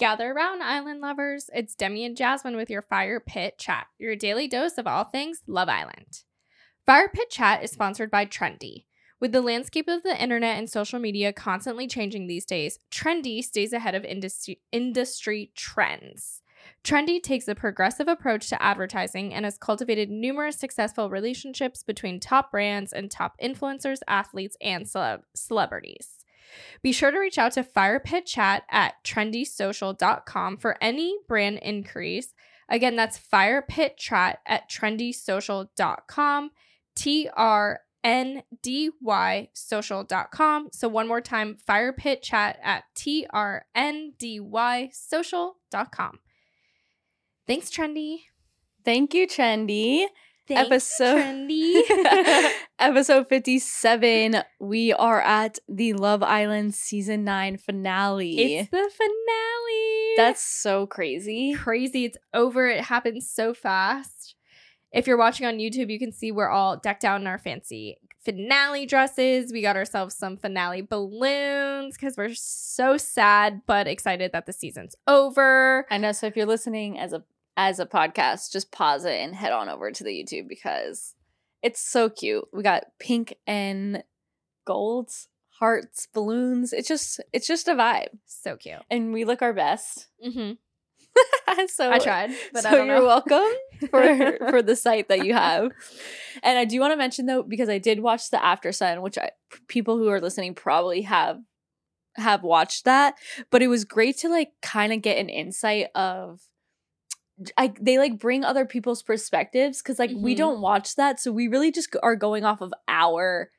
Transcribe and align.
Gather 0.00 0.32
around, 0.32 0.62
island 0.62 1.02
lovers. 1.02 1.50
It's 1.52 1.74
Demi 1.74 2.06
and 2.06 2.16
Jasmine 2.16 2.56
with 2.56 2.70
your 2.70 2.80
Fire 2.80 3.20
Pit 3.20 3.58
Chat, 3.58 3.86
your 3.98 4.16
daily 4.16 4.48
dose 4.48 4.78
of 4.78 4.86
all 4.86 5.04
things 5.04 5.42
Love 5.46 5.68
Island. 5.68 6.22
Fire 6.86 7.10
Pit 7.12 7.28
Chat 7.28 7.62
is 7.62 7.70
sponsored 7.70 8.10
by 8.10 8.24
Trendy. 8.24 8.86
With 9.20 9.32
the 9.32 9.42
landscape 9.42 9.88
of 9.88 10.02
the 10.02 10.18
internet 10.18 10.56
and 10.56 10.70
social 10.70 10.98
media 10.98 11.34
constantly 11.34 11.86
changing 11.86 12.26
these 12.28 12.46
days, 12.46 12.78
Trendy 12.90 13.44
stays 13.44 13.74
ahead 13.74 13.94
of 13.94 14.06
industry, 14.06 14.62
industry 14.72 15.52
trends. 15.54 16.40
Trendy 16.82 17.22
takes 17.22 17.46
a 17.46 17.54
progressive 17.54 18.08
approach 18.08 18.48
to 18.48 18.62
advertising 18.62 19.34
and 19.34 19.44
has 19.44 19.58
cultivated 19.58 20.08
numerous 20.08 20.56
successful 20.56 21.10
relationships 21.10 21.82
between 21.82 22.20
top 22.20 22.52
brands 22.52 22.94
and 22.94 23.10
top 23.10 23.34
influencers, 23.38 23.98
athletes, 24.08 24.56
and 24.62 24.86
celeb- 24.86 25.24
celebrities. 25.34 26.19
Be 26.82 26.92
sure 26.92 27.10
to 27.10 27.18
reach 27.18 27.38
out 27.38 27.52
to 27.52 27.62
Firepit 27.62 28.26
Chat 28.26 28.64
at 28.70 28.94
trendysocial.com 29.04 30.56
for 30.56 30.76
any 30.80 31.16
brand 31.28 31.58
inquiries. 31.62 32.34
Again, 32.68 32.96
that's 32.96 33.18
Firepit 33.18 33.96
Chat 33.96 34.38
at 34.46 34.70
trendysocial.com. 34.70 36.50
T 36.94 37.28
R 37.34 37.80
N 38.02 38.42
D 38.62 38.90
Y 39.00 39.48
social.com. 39.52 40.68
So, 40.72 40.88
one 40.88 41.08
more 41.08 41.20
time, 41.20 41.56
Firepit 41.68 42.22
Chat 42.22 42.58
at 42.62 42.84
T 42.94 43.26
R 43.30 43.64
N 43.74 44.14
D 44.18 44.40
Y 44.40 44.90
social.com. 44.92 46.18
Thanks, 47.46 47.70
Trendy. 47.70 48.20
Thank 48.84 49.14
you, 49.14 49.26
Trendy. 49.26 50.06
Thanks, 50.50 51.00
episode 51.00 51.48
episode 52.78 53.28
57 53.28 54.42
we 54.58 54.92
are 54.92 55.20
at 55.20 55.58
the 55.68 55.92
love 55.92 56.22
island 56.22 56.74
season 56.74 57.24
9 57.24 57.56
finale 57.56 58.56
it's 58.56 58.70
the 58.70 58.90
finale. 58.92 60.14
that's 60.16 60.42
so 60.42 60.86
crazy 60.86 61.54
crazy. 61.54 62.04
It's 62.04 62.18
over. 62.34 62.68
It 62.68 62.84
happens 62.84 63.30
so 63.30 63.54
fast. 63.54 64.34
If 64.92 65.06
you're 65.06 65.16
watching 65.16 65.46
on 65.46 65.58
YouTube, 65.58 65.90
you 65.90 65.98
can 65.98 66.12
see 66.12 66.32
we're 66.32 66.48
all 66.48 66.76
decked 66.76 67.04
out 67.04 67.20
in 67.20 67.26
our 67.26 67.38
fancy 67.38 67.98
finale 68.24 68.86
dresses. 68.86 69.52
We 69.52 69.62
got 69.62 69.76
ourselves 69.76 70.16
some 70.16 70.36
finale 70.36 70.82
balloons 70.82 71.96
because 71.96 72.16
we're 72.16 72.34
so 72.34 72.96
sad 72.96 73.62
but 73.66 73.86
excited 73.86 74.32
that 74.32 74.46
the 74.46 74.52
season's 74.52 74.96
over. 75.06 75.86
i 75.90 75.96
know 75.96 76.12
so 76.12 76.26
if 76.26 76.36
you're 76.36 76.46
listening 76.46 76.98
as 76.98 77.12
a 77.12 77.22
as 77.62 77.78
a 77.78 77.84
podcast 77.84 78.50
just 78.50 78.72
pause 78.72 79.04
it 79.04 79.20
and 79.20 79.34
head 79.34 79.52
on 79.52 79.68
over 79.68 79.90
to 79.90 80.02
the 80.02 80.10
youtube 80.10 80.48
because 80.48 81.14
it's 81.62 81.80
so 81.80 82.08
cute 82.08 82.46
we 82.54 82.62
got 82.62 82.84
pink 82.98 83.34
and 83.46 84.02
gold 84.64 85.10
hearts 85.58 86.08
balloons 86.14 86.72
it's 86.72 86.88
just 86.88 87.20
it's 87.34 87.46
just 87.46 87.68
a 87.68 87.74
vibe 87.74 88.08
So 88.24 88.56
cute. 88.56 88.80
and 88.90 89.12
we 89.12 89.24
look 89.24 89.42
our 89.42 89.52
best 89.52 90.08
Mm-hmm. 90.26 90.52
so 91.66 91.90
I 91.90 91.98
tried, 91.98 92.30
but 92.52 92.62
so 92.62 92.84
you're 92.84 93.02
welcome 93.02 93.50
for 93.90 94.38
for 94.48 94.62
the 94.62 94.76
site 94.76 95.08
that 95.08 95.24
you 95.26 95.34
have. 95.34 95.72
And 96.44 96.56
I 96.56 96.64
do 96.64 96.78
want 96.80 96.92
to 96.92 96.96
mention 96.96 97.26
though, 97.26 97.42
because 97.42 97.68
I 97.68 97.78
did 97.78 97.98
watch 97.98 98.30
the 98.30 98.42
After 98.42 98.70
Sun, 98.70 99.02
which 99.02 99.18
I 99.18 99.30
people 99.66 99.98
who 99.98 100.08
are 100.08 100.20
listening 100.20 100.54
probably 100.54 101.02
have 101.02 101.40
have 102.14 102.44
watched 102.44 102.84
that, 102.84 103.16
but 103.50 103.60
it 103.60 103.66
was 103.68 103.84
great 103.84 104.18
to 104.18 104.28
like 104.28 104.52
kind 104.62 104.92
of 104.92 105.02
get 105.02 105.18
an 105.18 105.28
insight 105.28 105.88
of 105.96 106.40
I 107.56 107.72
they 107.80 107.98
like 107.98 108.18
bring 108.18 108.44
other 108.44 108.64
people's 108.66 109.02
perspectives 109.02 109.80
because 109.82 109.98
like 109.98 110.10
we 110.14 110.34
Mhm. 110.34 110.38
don't 110.38 110.60
watch 110.60 110.96
that, 110.96 111.18
so 111.20 111.32
we 111.32 111.48
really 111.48 111.70
just 111.72 111.94
are 112.02 112.16
going 112.16 112.44
off 112.44 112.60
of 112.60 112.72
our 112.88 113.50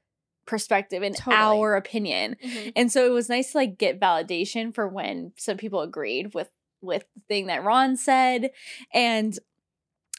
perspective 0.46 1.04
and 1.04 1.16
Totally. 1.16 1.36
our 1.38 1.76
opinion. 1.76 2.36
Mhm. 2.44 2.74
And 2.76 2.92
so 2.92 3.06
it 3.06 3.10
was 3.12 3.30
nice 3.30 3.52
to 3.52 3.58
like 3.60 3.78
get 3.78 4.00
validation 4.00 4.74
for 4.74 4.88
when 4.88 5.34
some 5.38 5.58
people 5.58 5.82
agreed 5.82 6.34
with 6.34 6.50
with 6.82 7.06
the 7.16 7.22
thing 7.28 7.46
that 7.48 7.64
Ron 7.64 7.96
said. 7.96 8.52
And 8.94 9.38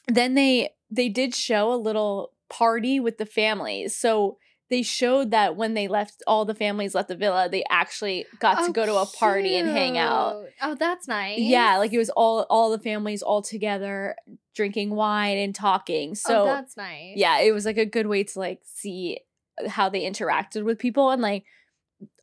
then 0.07 0.33
they 0.35 0.69
they 0.89 1.09
did 1.09 1.33
show 1.35 1.73
a 1.73 1.75
little 1.75 2.31
party 2.49 2.99
with 2.99 3.17
the 3.17 3.25
families. 3.25 3.95
So 3.95 4.37
they 4.69 4.81
showed 4.81 5.31
that 5.31 5.55
when 5.55 5.73
they 5.75 5.87
left 5.87 6.23
all 6.25 6.45
the 6.45 6.55
families 6.55 6.95
left 6.95 7.09
the 7.09 7.15
villa, 7.15 7.47
they 7.49 7.63
actually 7.69 8.25
got 8.39 8.55
to 8.63 8.69
Oh, 8.69 8.71
go 8.71 8.85
to 8.85 8.95
a 8.95 9.05
party 9.05 9.55
and 9.57 9.69
hang 9.69 9.97
out. 9.97 10.45
Oh, 10.61 10.75
that's 10.75 11.07
nice. 11.07 11.39
Yeah, 11.39 11.77
like 11.77 11.93
it 11.93 11.97
was 11.97 12.09
all 12.09 12.45
all 12.49 12.71
the 12.71 12.79
families 12.79 13.21
all 13.21 13.41
together 13.41 14.15
drinking 14.55 14.91
wine 14.91 15.37
and 15.37 15.53
talking. 15.53 16.15
So 16.15 16.41
oh, 16.43 16.45
that's 16.45 16.77
nice. 16.77 17.13
yeah, 17.17 17.39
it 17.41 17.51
was 17.53 17.65
like 17.65 17.77
a 17.77 17.85
good 17.85 18.07
way 18.07 18.23
to 18.23 18.39
like 18.39 18.61
see 18.63 19.19
how 19.67 19.89
they 19.89 20.01
interacted 20.01 20.63
with 20.63 20.79
people 20.79 21.11
and 21.11 21.21
like 21.21 21.43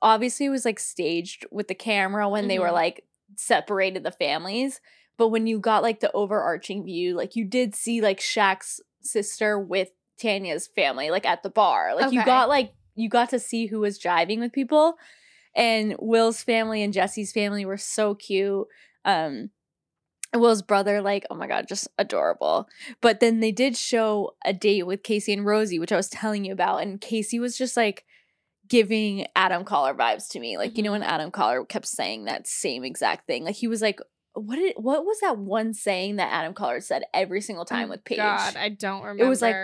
obviously 0.03 0.47
it 0.47 0.51
was 0.51 0.65
like 0.65 0.79
staged 0.81 1.47
with 1.51 1.69
the 1.69 1.75
camera 1.75 2.29
when 2.29 2.49
they 2.49 2.59
were 2.59 2.67
Mhm. 2.69 2.73
like 2.73 3.05
separated 3.37 4.03
the 4.03 4.11
families, 4.11 4.81
but 5.17 5.29
when 5.29 5.47
you 5.47 5.59
got 5.59 5.83
like 5.83 6.01
the 6.01 6.11
overarching 6.13 6.85
view, 6.85 7.15
like 7.15 7.37
you 7.37 7.45
did 7.45 7.75
see 7.75 8.01
like 8.01 8.19
Shaq's 8.19 8.81
sister 9.03 9.59
with 9.59 9.91
Tanya's 10.21 10.69
family 10.69 11.11
like 11.11 11.27
at 11.27 11.43
the 11.43 11.51
bar. 11.51 11.95
Like 11.95 12.13
you 12.13 12.25
got 12.25 12.49
like 12.49 12.73
you 12.95 13.09
got 13.09 13.31
to 13.31 13.39
see 13.39 13.67
who 13.67 13.81
was 13.81 13.99
driving 13.99 14.41
with 14.41 14.53
people 14.53 14.95
and 15.55 15.97
Will's 15.99 16.43
family 16.43 16.83
and 16.83 16.93
Jessie's 16.93 17.33
family 17.33 17.65
were 17.65 17.77
so 17.79 18.15
cute. 18.15 18.67
Um 19.05 19.51
Will's 20.33 20.63
brother, 20.63 21.03
like, 21.03 21.27
oh 21.29 21.35
my 21.35 21.49
god, 21.49 21.67
just 21.67 21.89
adorable. 21.99 22.69
But 23.01 23.19
then 23.19 23.41
they 23.41 23.51
did 23.51 23.77
show 23.77 24.37
a 24.45 24.53
date 24.53 24.87
with 24.87 25.03
Casey 25.03 25.33
and 25.33 25.45
Rosie, 25.45 25.81
which 25.81 25.91
I 25.91 25.97
was 25.97 26.09
telling 26.09 26.45
you 26.45 26.53
about, 26.53 26.83
and 26.83 27.01
Casey 27.01 27.41
was 27.41 27.59
just 27.59 27.77
like 27.77 28.05
giving 28.69 29.27
Adam 29.35 29.65
Collard 29.65 29.99
vibes 29.99 30.29
to 30.31 30.39
me. 30.39 30.57
Like, 30.57 30.77
you 30.77 30.85
know, 30.85 30.93
when 30.93 31.03
Adam 31.03 31.33
Collard 31.33 31.69
kept 31.69 31.87
saying 31.87 32.27
that 32.27 32.47
same 32.47 32.85
exact 32.85 33.27
thing. 33.27 33.45
Like 33.45 33.57
he 33.57 33.67
was 33.67 33.83
like, 33.83 33.99
what 34.35 34.57
did 34.57 34.75
what 34.77 35.05
was 35.05 35.19
that 35.21 35.37
one 35.37 35.75
saying 35.75 36.17
that 36.17 36.33
Adam 36.33 36.55
Collard 36.55 36.85
said 36.85 37.03
every 37.13 37.41
single 37.41 37.65
time 37.65 37.89
Oh, 37.89 37.91
with 37.91 38.05
Paige? 38.05 38.19
God, 38.19 38.57
I 38.57 38.69
don't 38.69 39.03
remember. 39.03 39.25
It 39.25 39.29
was 39.29 39.43
like, 39.43 39.57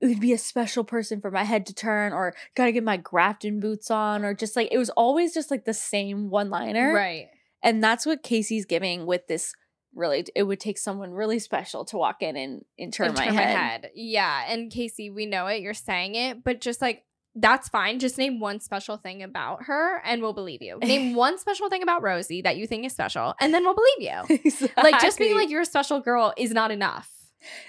it 0.00 0.06
would 0.06 0.20
be 0.20 0.32
a 0.32 0.38
special 0.38 0.84
person 0.84 1.20
for 1.20 1.30
my 1.30 1.44
head 1.44 1.66
to 1.66 1.74
turn, 1.74 2.12
or 2.12 2.34
gotta 2.54 2.72
get 2.72 2.84
my 2.84 2.96
Grafton 2.96 3.60
boots 3.60 3.90
on, 3.90 4.24
or 4.24 4.34
just 4.34 4.56
like 4.56 4.68
it 4.70 4.78
was 4.78 4.90
always 4.90 5.32
just 5.32 5.50
like 5.50 5.64
the 5.64 5.74
same 5.74 6.30
one 6.30 6.50
liner. 6.50 6.92
right. 6.92 7.28
And 7.62 7.82
that's 7.82 8.06
what 8.06 8.22
Casey's 8.22 8.64
giving 8.66 9.06
with 9.06 9.26
this 9.26 9.52
really 9.94 10.26
it 10.34 10.44
would 10.44 10.60
take 10.60 10.78
someone 10.78 11.12
really 11.12 11.38
special 11.38 11.84
to 11.86 11.96
walk 11.96 12.22
in 12.22 12.36
and, 12.36 12.64
and 12.78 12.92
turn, 12.92 13.08
And 13.08 13.16
my, 13.16 13.24
turn 13.26 13.34
head. 13.34 13.90
Yeah, 13.94 14.44
and 14.48 14.70
Casey, 14.70 15.10
we 15.10 15.26
know 15.26 15.46
it. 15.46 15.62
You're 15.62 15.74
saying 15.74 16.14
it, 16.14 16.44
but 16.44 16.60
just 16.60 16.80
like 16.80 17.04
that's 17.34 17.68
fine. 17.68 17.98
Just 17.98 18.16
name 18.16 18.40
one 18.40 18.60
special 18.60 18.96
thing 18.96 19.22
about 19.22 19.64
her, 19.64 20.00
and 20.04 20.22
we'll 20.22 20.32
believe 20.32 20.62
you. 20.62 20.78
Name 20.78 21.14
one 21.16 21.38
special 21.38 21.68
thing 21.68 21.82
about 21.82 22.02
Rosie 22.02 22.42
that 22.42 22.56
you 22.56 22.66
think 22.66 22.84
is 22.86 22.92
special, 22.92 23.34
and 23.40 23.52
then 23.52 23.64
we'll 23.64 23.74
believe 23.74 24.28
you. 24.30 24.68
Like 24.76 25.00
just 25.00 25.18
being 25.18 25.34
like 25.34 25.50
you're 25.50 25.62
a 25.62 25.66
special 25.66 26.00
girl 26.00 26.32
is 26.36 26.52
not 26.52 26.70
enough. 26.70 27.10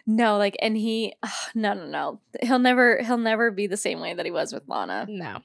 No 0.06 0.38
like 0.38 0.56
and 0.62 0.78
he 0.78 1.14
ugh, 1.24 1.30
no 1.56 1.74
no 1.74 1.86
no 1.86 2.20
he'll 2.42 2.60
never 2.60 3.02
he'll 3.04 3.18
never 3.18 3.52
be 3.52 3.68
the 3.68 3.78
same 3.78 4.00
way 4.00 4.14
that 4.14 4.26
he 4.26 4.32
was 4.32 4.54
with 4.54 4.64
lana 4.68 5.06
No. 5.10 5.40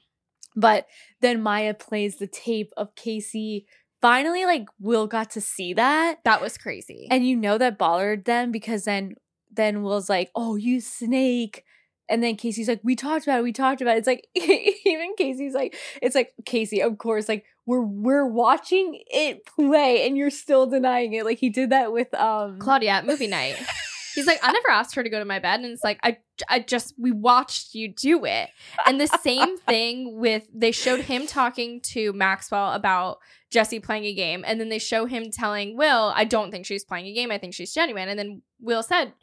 but 0.55 0.87
then 1.21 1.41
maya 1.41 1.73
plays 1.73 2.17
the 2.17 2.27
tape 2.27 2.71
of 2.77 2.95
casey 2.95 3.65
finally 4.01 4.45
like 4.45 4.65
will 4.79 5.07
got 5.07 5.31
to 5.31 5.41
see 5.41 5.73
that 5.73 6.19
That 6.25 6.41
was 6.41 6.57
crazy. 6.57 7.07
and 7.09 7.27
you 7.27 7.35
know 7.35 7.57
that 7.57 7.77
bothered 7.77 8.25
them 8.25 8.51
because 8.51 8.83
then 8.85 9.15
then 9.51 9.81
will's 9.83 10.09
like 10.09 10.29
oh 10.35 10.55
you 10.55 10.81
snake 10.81 11.63
and 12.09 12.21
then 12.21 12.35
Casey's 12.35 12.67
like, 12.67 12.81
we 12.83 12.97
talked 12.97 13.23
about 13.25 13.39
it, 13.39 13.43
we 13.43 13.53
talked 13.53 13.81
about 13.81 13.95
it. 13.95 13.99
It's 13.99 14.07
like 14.07 14.27
even 14.35 15.13
Casey's 15.17 15.53
like, 15.53 15.73
it's 16.01 16.15
like 16.15 16.33
Casey, 16.45 16.81
of 16.81 16.97
course, 16.97 17.29
like 17.29 17.45
we're 17.65 17.81
we're 17.81 18.27
watching 18.27 19.01
it 19.07 19.45
play 19.45 20.05
and 20.05 20.17
you're 20.17 20.29
still 20.29 20.67
denying 20.67 21.13
it. 21.13 21.23
Like 21.23 21.37
he 21.39 21.49
did 21.49 21.69
that 21.69 21.93
with 21.93 22.13
um 22.13 22.59
Claudia 22.59 22.91
at 22.91 23.05
movie 23.05 23.27
night. 23.27 23.55
He's 24.15 24.27
like, 24.27 24.39
I 24.43 24.51
never 24.51 24.69
asked 24.69 24.95
her 24.95 25.03
to 25.03 25.09
go 25.09 25.19
to 25.19 25.25
my 25.25 25.39
bed, 25.39 25.61
and 25.61 25.71
it's 25.71 25.83
like, 25.83 25.99
I, 26.03 26.17
I 26.47 26.59
just 26.59 26.93
we 26.97 27.11
watched 27.11 27.73
you 27.73 27.93
do 27.93 28.25
it, 28.25 28.49
and 28.85 28.99
the 28.99 29.07
same 29.07 29.57
thing 29.67 30.19
with 30.19 30.47
they 30.53 30.71
showed 30.71 31.01
him 31.01 31.27
talking 31.27 31.81
to 31.93 32.13
Maxwell 32.13 32.73
about 32.73 33.17
Jessie 33.51 33.79
playing 33.79 34.05
a 34.05 34.13
game, 34.13 34.43
and 34.45 34.59
then 34.59 34.69
they 34.69 34.79
show 34.79 35.05
him 35.05 35.31
telling 35.31 35.77
Will, 35.77 36.11
I 36.15 36.25
don't 36.25 36.51
think 36.51 36.65
she's 36.65 36.83
playing 36.83 37.07
a 37.07 37.13
game, 37.13 37.31
I 37.31 37.37
think 37.37 37.53
she's 37.53 37.73
genuine, 37.73 38.09
and 38.09 38.17
then 38.17 38.41
Will 38.59 38.83
said, 38.83 39.13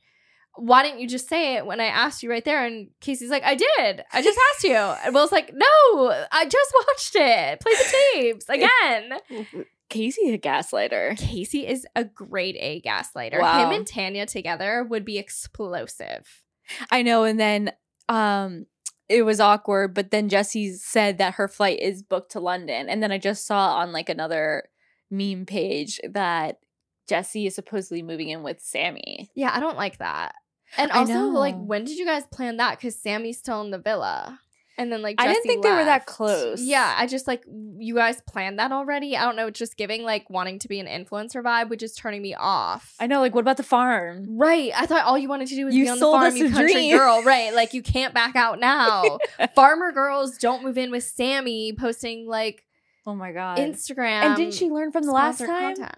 Why 0.57 0.83
didn't 0.83 1.01
you 1.01 1.09
just 1.09 1.29
say 1.29 1.57
it 1.57 1.67
when 1.67 1.81
I 1.81 1.87
asked 1.87 2.23
you 2.23 2.31
right 2.31 2.45
there? 2.45 2.65
And 2.65 2.89
Casey's 3.01 3.31
like, 3.31 3.45
I 3.45 3.55
did, 3.55 4.05
I 4.13 4.23
just 4.23 4.39
asked 4.55 4.65
you, 4.65 4.75
and 4.75 5.15
Will's 5.15 5.33
like, 5.33 5.53
No, 5.53 6.27
I 6.33 6.45
just 6.45 6.75
watched 6.87 7.17
it, 7.17 7.61
play 7.61 7.73
the 7.73 7.95
tapes 8.13 8.49
again. 8.49 9.65
Casey 9.91 10.33
a 10.33 10.39
gaslighter. 10.39 11.19
Casey 11.19 11.67
is 11.67 11.87
a 11.95 12.05
grade 12.05 12.57
A 12.59 12.81
gaslighter. 12.81 13.41
Wow. 13.41 13.67
Him 13.67 13.77
and 13.77 13.87
Tanya 13.87 14.25
together 14.25 14.87
would 14.89 15.05
be 15.05 15.19
explosive. 15.19 16.43
I 16.91 17.03
know, 17.03 17.25
and 17.25 17.39
then 17.39 17.73
um 18.09 18.67
it 19.09 19.23
was 19.23 19.41
awkward, 19.41 19.93
but 19.93 20.13
then 20.13 20.29
Jessie 20.29 20.73
said 20.73 21.19
that 21.19 21.35
her 21.35 21.49
flight 21.49 21.81
is 21.81 22.03
booked 22.03 22.31
to 22.33 22.41
London. 22.41 22.89
And 22.89 23.03
then 23.03 23.11
I 23.11 23.19
just 23.19 23.45
saw 23.45 23.75
on 23.79 23.93
like 23.93 24.09
another 24.09 24.69
meme 25.11 25.47
page 25.47 26.01
that 26.09 26.61
Jessie 27.09 27.47
is 27.47 27.57
supposedly 27.57 28.03
moving 28.03 28.29
in 28.29 28.45
with 28.45 28.63
Samie. 28.63 29.27
Yeah, 29.35 29.51
I 29.53 29.59
don't 29.59 29.77
like 29.77 29.99
that. 29.99 30.37
And 30.77 30.93
I 30.93 31.01
also, 31.01 31.19
like, 31.31 31.57
when 31.57 31.85
did 31.85 31.99
you 31.99 32.07
guys 32.07 32.23
plan 32.33 32.59
that? 32.59 32.79
Because 32.79 32.97
Samie's 32.97 33.39
still 33.39 33.61
in 33.63 33.73
the 33.73 33.79
villa. 33.79 34.39
And 34.81 34.91
then 34.91 35.03
like 35.03 35.17
I 35.19 35.27
didn't 35.29 35.43
think 35.45 35.63
they 35.63 35.71
were 35.71 35.85
that 35.85 36.07
close. 36.07 36.63
Yeah, 36.63 36.95
I 36.99 37.07
just 37.07 37.27
like 37.27 37.45
you 37.79 37.95
guys 37.95 38.21
planned 38.27 38.59
that 38.59 38.73
already. 38.73 39.17
I 39.17 39.25
don't 39.25 39.37
know, 39.37 39.47
it's 39.49 39.59
just 39.59 39.77
giving 39.77 40.03
like 40.05 40.29
wanting 40.31 40.59
to 40.61 40.69
be 40.69 40.81
an 40.81 40.87
influencer 40.87 41.43
vibe, 41.43 41.69
which 41.69 41.83
is 41.83 41.95
turning 41.95 42.23
me 42.23 42.35
off. 42.35 42.95
I 42.99 43.07
know. 43.07 43.21
Like, 43.21 43.35
what 43.35 43.43
about 43.43 43.59
the 43.59 43.63
farm? 43.63 44.27
Right. 44.39 44.73
I 44.75 44.87
thought 44.87 45.05
all 45.05 45.19
you 45.19 45.29
wanted 45.29 45.49
to 45.49 45.55
do 45.55 45.67
was 45.67 45.75
You 45.75 45.85
be 45.85 45.91
on 45.91 45.99
the 46.01 46.07
farm, 46.07 46.35
you 46.37 46.51
country 46.51 46.73
dream. 46.73 46.97
girl. 46.97 47.23
Right. 47.23 47.53
Like 47.55 47.75
you 47.75 47.83
can't 47.83 48.15
back 48.15 48.37
out 48.37 48.59
now. 48.59 49.19
Farmer 49.55 49.93
girls 49.93 50.39
don't 50.39 50.65
move 50.65 50.79
in 50.79 50.91
with 50.91 51.05
Samie 51.05 51.77
posting 51.79 52.27
like 52.27 52.65
Oh 53.07 53.15
my 53.15 53.33
god. 53.33 53.59
Instagram. 53.59 54.23
and 54.25 54.37
didn't 54.37 54.55
she 54.55 54.69
learn 54.71 54.93
from 54.93 55.05
the 55.05 55.13
last 55.13 55.39
time? 55.39 55.77
content. 55.77 55.95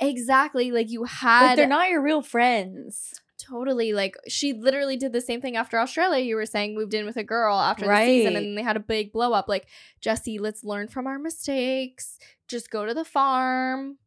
Exactly. 0.00 0.70
Like 0.72 0.90
you 0.90 1.04
had 1.04 1.46
Like, 1.48 1.56
they're 1.56 1.66
not 1.66 1.90
your 1.90 2.02
real 2.02 2.22
friends. 2.22 3.14
Totally 3.50 3.92
like 3.92 4.16
she 4.28 4.52
literally 4.52 4.96
did 4.96 5.12
the 5.12 5.20
same 5.20 5.40
thing 5.40 5.56
after 5.56 5.78
Australia. 5.78 6.24
You 6.24 6.36
were 6.36 6.46
saying 6.46 6.74
moved 6.74 6.94
in 6.94 7.04
with 7.04 7.16
a 7.16 7.24
girl 7.24 7.58
after 7.58 7.84
the 7.86 7.96
season 8.06 8.36
and 8.36 8.56
they 8.56 8.62
had 8.62 8.76
a 8.76 8.80
big 8.80 9.12
blow 9.12 9.32
up. 9.32 9.48
Like, 9.48 9.66
Jessie, 10.00 10.38
let's 10.38 10.62
learn 10.62 10.86
from 10.86 11.06
our 11.06 11.18
mistakes. 11.18 12.18
Just 12.46 12.70
go 12.70 12.86
to 12.86 12.94
the 12.94 13.04
farm, 13.04 13.98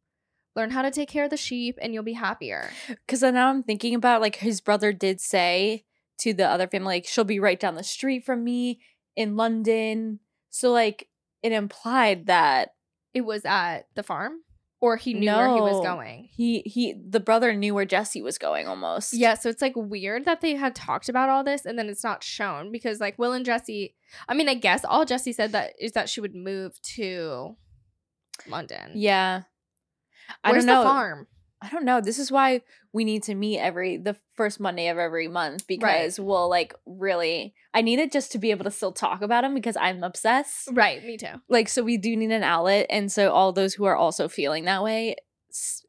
learn 0.56 0.72
how 0.72 0.82
to 0.82 0.92
take 0.92 1.10
care 1.10 1.26
of 1.26 1.30
the 1.30 1.38
sheep, 1.38 1.78
and 1.82 1.94
you'll 1.94 2.04
be 2.04 2.14
happier. 2.14 2.70
Because 2.88 3.22
I 3.22 3.32
now 3.32 3.50
I'm 3.50 3.64
thinking 3.64 3.96
about 3.96 4.22
like 4.22 4.38
his 4.38 4.62
brother 4.62 4.94
did 4.94 5.20
say 5.20 5.84
to 6.20 6.34
the 6.34 6.48
other 6.48 6.68
family, 6.68 6.96
like 6.96 7.06
she'll 7.06 7.24
be 7.26 7.40
right 7.40 7.60
down 7.60 7.76
the 7.76 7.84
street 7.84 8.24
from 8.24 8.44
me 8.44 8.80
in 9.16 9.36
London. 9.36 10.20
So 10.50 10.72
like 10.72 11.10
it 11.42 11.52
implied 11.52 12.28
that 12.28 12.76
It 13.14 13.22
was 13.22 13.46
at 13.46 13.88
the 13.94 14.04
farm, 14.04 14.40
or 14.84 14.98
he 14.98 15.14
knew 15.14 15.32
where 15.32 15.48
he 15.48 15.62
was 15.62 15.82
going. 15.82 16.28
he 16.30 16.62
he 16.66 16.94
the 16.94 17.22
brother 17.22 17.54
knew 17.54 17.74
where 17.74 17.86
Jessie 17.86 18.22
was 18.22 18.38
going 18.38 18.68
almost. 18.68 19.14
Yeah, 19.14 19.36
so 19.36 19.48
it's 19.48 19.62
like 19.62 19.72
weird 19.78 20.26
that 20.26 20.42
they 20.42 20.56
had 20.56 20.76
talked 20.76 21.08
about 21.08 21.30
all 21.30 21.42
this 21.42 21.66
and 21.66 21.80
then 21.80 21.88
it's 21.88 22.04
not 22.04 22.22
shown 22.22 22.70
because 22.70 23.00
like 23.00 23.18
Will 23.18 23.32
and 23.32 23.46
Jessie, 23.46 23.96
I 24.28 24.34
mean, 24.34 24.50
I 24.50 24.56
guess 24.56 24.84
all 24.84 25.06
Jessie 25.06 25.32
said 25.32 25.54
that 25.54 25.72
is 25.80 25.94
that 25.94 26.10
she 26.10 26.20
would 26.20 26.36
move 26.36 26.82
to 26.96 27.56
London. 28.46 28.92
Yeah. 28.96 29.44
I 30.44 30.52
Where's 30.52 30.66
don't 30.66 30.76
know. 30.76 30.82
the 30.82 30.90
farm? 30.90 31.28
I 31.64 31.70
don't 31.70 31.86
know. 31.86 32.02
This 32.02 32.20
is 32.20 32.30
why 32.30 32.62
we 32.92 33.06
need 33.06 33.24
to 33.24 33.36
meet 33.36 33.60
every 33.60 33.96
the 33.98 34.18
first 34.36 34.60
Monday 34.60 34.90
of 34.90 34.98
every 34.98 35.30
month 35.30 35.66
because 35.66 36.20
we'll 36.20 36.50
like 36.50 36.76
really 36.86 37.54
I 37.74 37.82
need 37.82 38.00
it 38.00 38.12
just 38.12 38.34
to 38.34 38.38
be 38.38 38.52
able 38.52 38.66
to 38.66 38.72
still 38.72 38.92
talk 38.92 39.22
about 39.22 39.44
them 39.44 39.56
because 39.56 39.78
I'm 39.78 40.04
obsessed. 40.04 40.70
Right, 40.74 41.04
me 41.04 41.16
too. 41.18 41.42
Like 41.48 41.70
so 41.70 41.82
we 41.82 41.98
do 41.98 42.16
need 42.18 42.32
an 42.32 42.44
outlet 42.44 42.88
and 42.90 43.10
so 43.10 43.32
all 43.32 43.54
those 43.54 43.74
who 43.74 43.86
are 43.86 43.96
also 43.96 44.28
feeling 44.28 44.66
that 44.66 44.84
way 44.84 45.16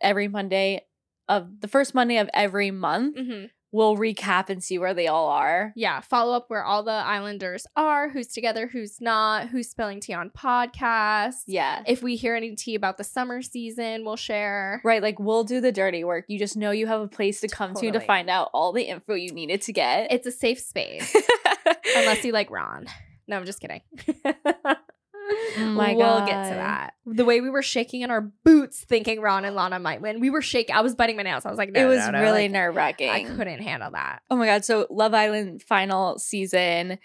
every 0.01 0.29
Monday 0.29 0.85
of 1.29 1.61
the 1.61 1.69
first 1.69 1.95
Monday 1.95 2.19
of 2.19 2.31
every 2.35 2.71
month 2.71 3.17
hmm 3.19 3.45
we'll 3.75 3.97
recap 3.97 4.49
and 4.49 4.63
see 4.63 4.79
where 4.79 4.95
they 4.95 5.09
all 5.09 5.29
are. 5.29 5.73
Yeah, 5.75 6.01
follow 6.01 6.37
up 6.37 6.45
where 6.47 6.65
all 6.65 6.85
the 6.85 6.93
Islanders 6.93 7.67
are, 7.75 8.09
who's 8.09 8.29
together, 8.29 8.69
who's 8.69 9.01
not, 9.01 9.49
who's 9.49 9.69
spilling 9.69 9.99
tea 9.99 10.15
on 10.15 10.31
podcasts. 10.31 11.43
Yeah. 11.49 11.83
If 11.85 12.01
we 12.01 12.15
hear 12.15 12.37
any 12.37 12.55
tea 12.55 12.77
about 12.77 12.99
the 12.99 13.05
summer 13.05 13.43
season, 13.43 14.05
we'll 14.05 14.15
share. 14.15 14.81
Right, 14.85 15.03
like 15.03 15.19
we'll 15.19 15.43
do 15.43 15.61
the 15.61 15.73
dirty 15.73 16.05
work. 16.05 16.27
You 16.29 16.39
just 16.39 16.57
know 16.57 16.71
you 16.71 16.87
have 16.87 17.01
a 17.01 17.09
place 17.09 17.41
to 17.41 17.49
come 17.49 17.75
to 17.75 17.91
to 17.91 18.01
find 18.01 18.31
out 18.31 18.51
all 18.55 18.73
the 18.73 18.85
info 18.85 19.15
you 19.15 19.33
needed 19.33 19.61
to 19.63 19.73
get. 19.73 20.13
It's 20.13 20.27
a 20.27 20.33
safe 20.33 20.61
space. 20.61 21.15
Unless 21.97 22.25
you 22.25 22.31
like 22.31 22.53
Ron. 22.53 22.87
No, 23.27 23.37
I'm 23.37 23.45
just 23.45 23.61
kidding. 23.61 23.81
Oh 25.57 25.65
my 25.67 25.95
we'll 25.95 26.27
get 26.27 26.49
to 26.51 26.55
that. 26.55 26.95
The 27.07 27.25
way 27.25 27.41
we 27.41 27.51
were 27.51 27.63
shaking 27.63 28.03
in 28.03 28.11
our 28.11 28.21
boots 28.21 28.85
thinking 28.85 29.21
Ron 29.21 29.45
and 29.45 29.55
Lana 29.55 29.79
might 29.79 30.01
win. 30.01 30.21
We 30.21 30.31
were 30.31 30.43
shaking. 30.43 30.75
I 30.75 30.81
was 30.81 30.95
biting 30.95 31.17
my 31.17 31.23
nails. 31.23 31.47
I 31.47 31.51
was 31.51 31.59
like, 31.59 31.71
no, 31.71 31.81
it 31.81 31.87
was 31.87 31.99
no, 32.07 32.13
no. 32.13 32.21
really 32.21 32.43
Like, 32.43 32.51
nerve 32.51 32.75
wracking. 32.75 33.11
I 33.11 33.25
couldn't 33.25 33.61
handle 33.61 33.91
that. 33.93 34.23
Oh 34.31 34.37
my 34.37 34.47
god! 34.47 34.65
So 34.65 34.87
Love 34.91 35.15
Island 35.15 35.63
final 35.63 36.19
season, 36.19 36.99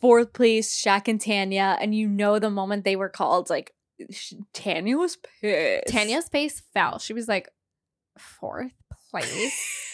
fourth 0.00 0.32
place, 0.32 0.74
Shaq 0.74 1.08
and 1.08 1.20
Tanya, 1.20 1.76
and 1.80 1.94
you 1.94 2.08
know 2.08 2.38
the 2.38 2.50
moment 2.50 2.84
they 2.84 2.96
were 2.96 3.08
called, 3.08 3.50
like 3.50 3.74
sh- 4.10 4.34
Tanya 4.52 4.96
was 4.96 5.16
pissed. 5.40 5.86
Tanya's 5.88 6.28
face 6.28 6.62
fell. 6.72 6.98
She 6.98 7.12
was 7.12 7.28
like, 7.28 7.48
fourth 8.18 8.72
place. 9.10 9.84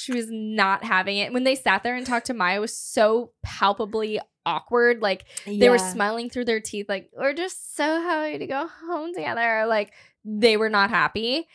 she 0.00 0.12
was 0.12 0.26
not 0.30 0.84
having 0.84 1.18
it. 1.18 1.32
When 1.32 1.44
they 1.44 1.54
sat 1.54 1.82
there 1.82 1.94
and 1.96 2.06
talked 2.06 2.26
to 2.26 2.34
Maya, 2.34 2.56
it 2.56 2.60
was 2.60 2.76
so 2.76 3.32
palpably 3.42 4.20
awkward. 4.46 5.02
Like 5.02 5.24
they 5.46 5.68
were 5.68 5.78
smiling 5.78 6.30
through 6.30 6.46
their 6.46 6.60
teeth, 6.60 6.86
like, 6.88 7.10
we're 7.16 7.34
just 7.34 7.76
so 7.76 7.84
happy 8.00 8.38
to 8.38 8.46
go 8.46 8.66
home 8.86 9.12
together. 9.14 9.66
Like 9.66 9.92
they 10.24 10.56
were 10.56 10.70
not 10.70 10.90
happy. 10.90 11.46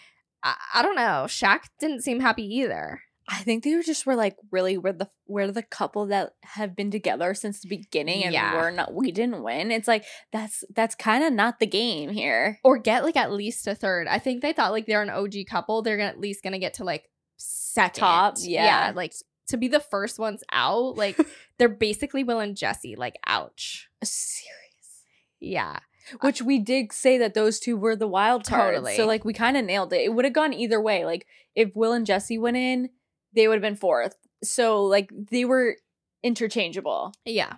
I, 0.44 0.56
I 0.76 0.82
don't 0.84 0.96
know. 0.96 1.26
Shaq 1.28 1.62
didn't 1.80 2.04
seem 2.04 2.20
happy 2.20 2.44
either. 2.58 3.02
I 3.28 3.38
think 3.40 3.64
they 3.64 3.74
were 3.74 3.82
just 3.82 4.06
were 4.06 4.16
like 4.16 4.38
really 4.52 4.78
we're 4.78 4.94
the 4.94 5.10
we're 5.28 5.50
the 5.50 5.64
couple 5.64 6.06
that 6.08 6.34
have 6.44 6.76
been 6.76 6.92
together 6.92 7.34
since 7.34 7.60
the 7.60 7.68
beginning, 7.68 8.24
and 8.24 8.32
Yeah. 8.32 8.54
we're 8.54 8.70
not 8.70 8.94
we 8.94 9.12
didn't 9.12 9.42
win. 9.42 9.72
It's 9.72 9.88
like 9.88 10.06
that's 10.32 10.64
that's 10.76 10.94
kind 10.94 11.24
of 11.24 11.34
not 11.34 11.60
the 11.60 11.66
game 11.66 12.12
here. 12.12 12.60
Or 12.64 12.78
get 12.78 13.04
like 13.04 13.16
at 13.16 13.32
least 13.32 13.66
a 13.66 13.74
third. 13.74 14.08
I 14.08 14.20
think 14.20 14.44
they 14.44 14.54
thought 14.54 14.72
like 14.72 14.86
they're 14.86 15.02
an 15.02 15.10
OG 15.10 15.48
couple. 15.50 15.82
They're 15.82 15.98
gonna, 15.98 16.10
at 16.10 16.20
least 16.20 16.44
going 16.44 16.54
to 16.54 16.60
get 16.60 16.76
to 16.76 16.84
like 16.84 17.10
second. 17.38 18.00
Top, 18.00 18.36
yeah. 18.40 18.92
Like 18.96 19.14
to 19.48 19.58
be 19.58 19.68
the 19.68 19.80
first 19.80 20.20
ones 20.20 20.44
out. 20.52 20.98
Like 20.98 21.20
they're 21.58 21.70
basically 21.70 22.24
Will 22.24 22.40
and 22.40 22.58
Jessie. 22.58 22.96
Like, 22.96 23.18
ouch. 23.26 23.90
Uh, 24.02 24.06
serious. 24.06 25.04
Yeah. 25.40 25.80
Uh, 26.14 26.18
which 26.22 26.42
we 26.42 26.60
did 26.60 26.92
say 26.92 27.18
that 27.18 27.34
those 27.34 27.60
two 27.60 27.78
were 27.78 27.96
the 27.96 28.08
wild 28.08 28.46
cards. 28.46 28.76
Totally. 28.76 28.96
So 28.96 29.06
like 29.06 29.26
we 29.26 29.34
kind 29.34 29.58
of 29.58 29.66
nailed 29.66 29.94
it. 29.94 30.02
It 30.02 30.14
would 30.14 30.26
have 30.26 30.34
gone 30.34 30.54
either 30.54 30.82
way. 30.82 31.06
Like 31.06 31.26
if 31.56 31.76
Will 31.76 31.94
and 31.94 32.06
Jessie 32.06 32.38
went 32.38 32.58
in, 32.58 32.90
they 33.34 33.48
would 33.48 33.56
have 33.56 33.62
been 33.62 33.76
fourth. 33.76 34.16
So 34.44 34.84
like 34.84 35.10
they 35.32 35.46
were 35.46 35.78
interchangeable. 36.24 37.14
Yeah. 37.26 37.56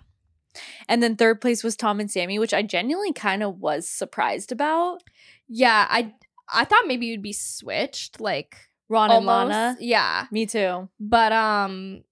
And 0.88 1.02
then 1.02 1.16
third 1.16 1.40
place 1.40 1.62
was 1.62 1.76
Tom 1.76 2.00
and 2.00 2.08
Samie, 2.08 2.40
which 2.40 2.54
I 2.54 2.62
genuinely 2.62 3.12
kind 3.12 3.42
of 3.42 3.58
was 3.58 3.88
surprised 3.88 4.50
about. 4.50 5.02
Yeah. 5.46 5.86
I 5.88 6.14
I 6.50 6.64
thought 6.64 6.86
maybe 6.86 7.06
you'd 7.06 7.22
be 7.22 7.34
switched. 7.34 8.20
Like 8.20 8.67
Ron 8.88 9.10
and. 9.10 9.26
Lana. 9.26 9.76
Yeah. 9.80 10.26
Me 10.30 10.46
too. 10.46 10.88
But 10.98 11.32
um 11.32 12.02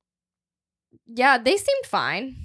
yeah, 1.07 1.39
they 1.39 1.57
seemed 1.57 1.87
fine. 1.87 2.37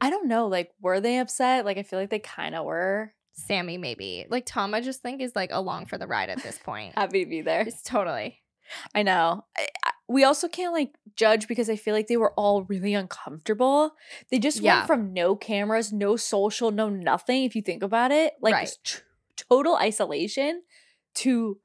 I 0.00 0.10
don't 0.10 0.28
know. 0.28 0.46
Like, 0.46 0.70
were 0.80 1.00
they 1.00 1.18
upset? 1.18 1.64
Like, 1.64 1.78
I 1.78 1.82
feel 1.82 1.98
like 1.98 2.10
they 2.10 2.18
kind 2.18 2.54
of 2.54 2.64
were 2.64 3.12
Samie 3.48 3.78
maybe. 3.80 4.26
Like 4.28 4.46
Tom, 4.46 4.74
I 4.74 4.80
just 4.80 5.00
think 5.02 5.20
is 5.20 5.34
like 5.34 5.50
along 5.52 5.86
for 5.86 5.98
the 5.98 6.06
ride 6.06 6.28
at 6.30 6.42
this 6.42 6.58
point. 6.58 6.94
happy 6.96 7.24
to 7.24 7.30
be 7.30 7.40
there. 7.42 7.62
It's 7.62 7.82
totally. 7.82 8.40
I 8.94 9.02
know. 9.02 9.44
I, 9.56 9.68
I- 9.84 9.92
we 10.10 10.24
also 10.24 10.48
can't 10.48 10.72
like 10.72 10.94
judge 11.16 11.46
because 11.48 11.68
I 11.68 11.76
feel 11.76 11.94
like 11.94 12.06
they 12.06 12.16
were 12.16 12.32
all 12.32 12.62
really 12.62 12.94
uncomfortable. 12.94 13.92
They 14.30 14.38
just 14.38 14.60
Yeah. 14.60 14.76
went 14.76 14.86
from 14.86 15.12
no 15.12 15.36
cameras, 15.36 15.92
no 15.92 16.16
social, 16.16 16.70
no 16.70 16.88
nothing. 16.88 17.44
If 17.44 17.54
you 17.54 17.60
think 17.60 17.82
about 17.82 18.10
it, 18.10 18.32
like 18.40 18.54
Right. 18.54 18.70
t- 18.84 19.00
total 19.36 19.76
isolation 19.76 20.62
to 21.16 21.58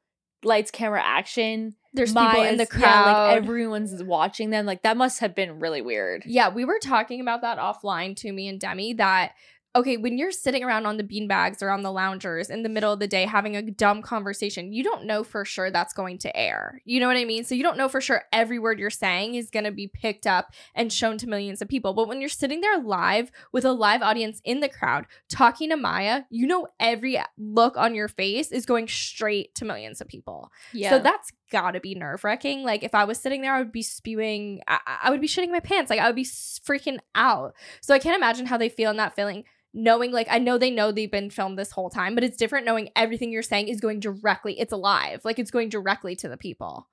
lights, 0.46 0.72
camera, 0.72 1.02
action. 1.04 1.76
There's 1.94 2.12
people 2.14 2.42
in 2.42 2.58
the 2.58 2.64
Maya's- 2.64 2.70
yeah, 2.74 2.80
crowd. 2.80 3.28
like 3.28 3.38
everyone's 3.38 4.04
watching 4.04 4.50
them. 4.50 4.66
Like 4.66 4.82
that 4.84 4.98
must 4.98 5.20
have 5.20 5.36
been 5.36 5.60
really 5.60 5.82
weird. 5.82 6.24
Yeah, 6.26 6.50
we 6.50 6.66
were 6.66 6.80
talking 6.80 7.22
about 7.22 7.42
that 7.42 7.58
offline 7.60 8.16
to 8.18 8.32
me 8.32 8.48
and 8.48 8.60
Demi 8.60 8.94
that 8.96 9.34
okay, 9.76 9.98
when 9.98 10.18
you're 10.18 10.32
sitting 10.32 10.64
around 10.64 10.86
on 10.86 10.98
the 10.98 11.04
beanbags 11.04 11.62
or 11.62 11.72
on 11.72 11.82
the 11.82 11.92
loungers 11.92 12.50
in 12.50 12.62
the 12.62 12.70
middle 12.70 12.94
of 12.94 13.00
the 13.00 13.08
day 13.08 13.26
having 13.26 13.56
a 13.56 13.62
dumb 13.62 14.02
conversation, 14.02 14.72
you 14.72 14.84
don't 14.84 15.06
know 15.06 15.24
for 15.24 15.44
sure 15.46 15.72
that's 15.72 15.94
going 15.94 16.20
to 16.20 16.36
air. 16.38 16.80
You 16.86 17.00
know 17.00 17.08
what 17.08 17.18
I 17.18 17.26
mean? 17.26 17.44
So 17.44 17.56
you 17.56 17.64
don't 17.64 17.78
know 17.78 17.90
for 17.90 18.00
sure 18.00 18.24
every 18.32 18.60
word 18.60 18.78
you're 18.78 18.92
saying 18.92 19.36
is 19.36 19.50
going 19.50 19.64
to 19.64 19.72
be 19.72 19.88
picked 19.88 20.28
up 20.28 20.54
and 20.76 20.94
shown 20.94 21.18
to 21.20 21.28
millions 21.28 21.62
of 21.62 21.68
people. 21.68 21.94
But 21.94 22.08
when 22.08 22.20
you're 22.20 22.30
sitting 22.30 22.62
there 22.62 22.80
live 22.80 23.32
with 23.52 23.66
a 23.66 23.72
live 23.72 24.04
audience 24.04 24.42
in 24.46 24.60
the 24.60 24.70
crowd 24.70 25.08
talking 25.28 25.70
to 25.70 25.78
Maya, 25.78 26.22
you 26.30 26.46
know 26.46 26.68
every 26.80 27.20
look 27.38 27.76
on 27.76 27.96
your 27.96 28.08
face 28.08 28.52
is 28.52 28.68
going 28.68 28.88
straight 28.88 29.56
to 29.56 29.66
millions 29.66 30.02
of 30.02 30.08
people. 30.08 30.52
Yeah. 30.72 30.92
So 30.92 31.00
that's 31.00 31.32
gotta 31.52 31.80
be 31.80 31.96
nerve 31.96 32.24
wracking. 32.24 32.64
Like 32.64 32.84
if 32.84 32.94
I 32.94 33.06
was 33.06 33.20
sitting 33.20 33.42
there, 33.42 33.54
I 33.54 33.60
would 33.60 33.72
be 33.72 33.84
spewing. 33.84 34.62
I, 34.68 34.80
I 35.04 35.10
would 35.10 35.22
be 35.22 35.28
shitting 35.28 35.52
my 35.52 35.60
pants. 35.60 35.90
Like 35.90 36.00
I 36.00 36.08
would 36.08 36.16
be 36.16 36.26
freaking 36.26 36.98
out. 37.16 37.54
So 37.82 37.94
I 37.94 38.00
can't 38.00 38.18
imagine 38.18 38.46
how 38.46 38.58
they 38.58 38.70
feel 38.70 38.92
in 38.92 38.98
that 38.98 39.16
feeling. 39.16 39.46
Knowing, 39.74 40.12
like, 40.12 40.28
I 40.30 40.38
know 40.38 40.58
they 40.58 40.70
know 40.70 40.92
they've 40.92 41.10
been 41.10 41.30
filmed 41.32 41.58
this 41.58 41.72
whole 41.72 41.90
time, 41.90 42.14
but 42.16 42.24
it's 42.24 42.38
different 42.38 42.66
knowing 42.66 42.90
everything 42.96 43.32
you're 43.32 43.42
saying 43.42 43.68
is 43.70 43.82
going 43.82 44.00
directly. 44.00 44.60
It's 44.60 44.72
alive, 44.74 45.22
like 45.26 45.40
it's 45.40 45.52
going 45.52 45.70
directly 45.70 46.16
to 46.18 46.30
the 46.30 46.38
people. 46.38 46.88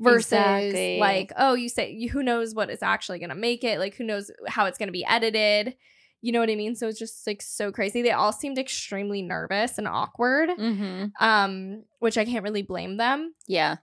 Versus, 0.00 0.32
Exactly. 0.32 0.98
like, 0.98 1.32
oh, 1.36 1.54
you 1.54 1.68
say, 1.68 2.06
who 2.08 2.22
knows 2.24 2.52
what 2.52 2.68
is 2.70 2.82
actually 2.82 3.20
gonna 3.20 3.36
make 3.36 3.62
it? 3.62 3.78
Like, 3.78 3.94
who 3.94 4.02
knows 4.04 4.30
how 4.48 4.66
it's 4.66 4.76
gonna 4.78 4.90
be 4.90 5.04
edited? 5.04 5.76
You 6.22 6.32
know 6.32 6.40
what 6.40 6.50
I 6.50 6.56
mean? 6.56 6.74
So 6.74 6.88
it's 6.88 6.98
just 6.98 7.24
like 7.26 7.40
so 7.42 7.70
crazy. 7.70 8.02
They 8.02 8.10
all 8.10 8.32
seemed 8.32 8.58
extremely 8.58 9.22
nervous 9.22 9.78
and 9.78 9.86
awkward, 9.86 10.48
mm-hmm. 10.50 11.24
um, 11.24 11.84
which 12.00 12.18
I 12.18 12.24
can't 12.24 12.42
really 12.42 12.62
blame 12.62 12.96
them 12.96 13.34
Yeah. 13.46 13.76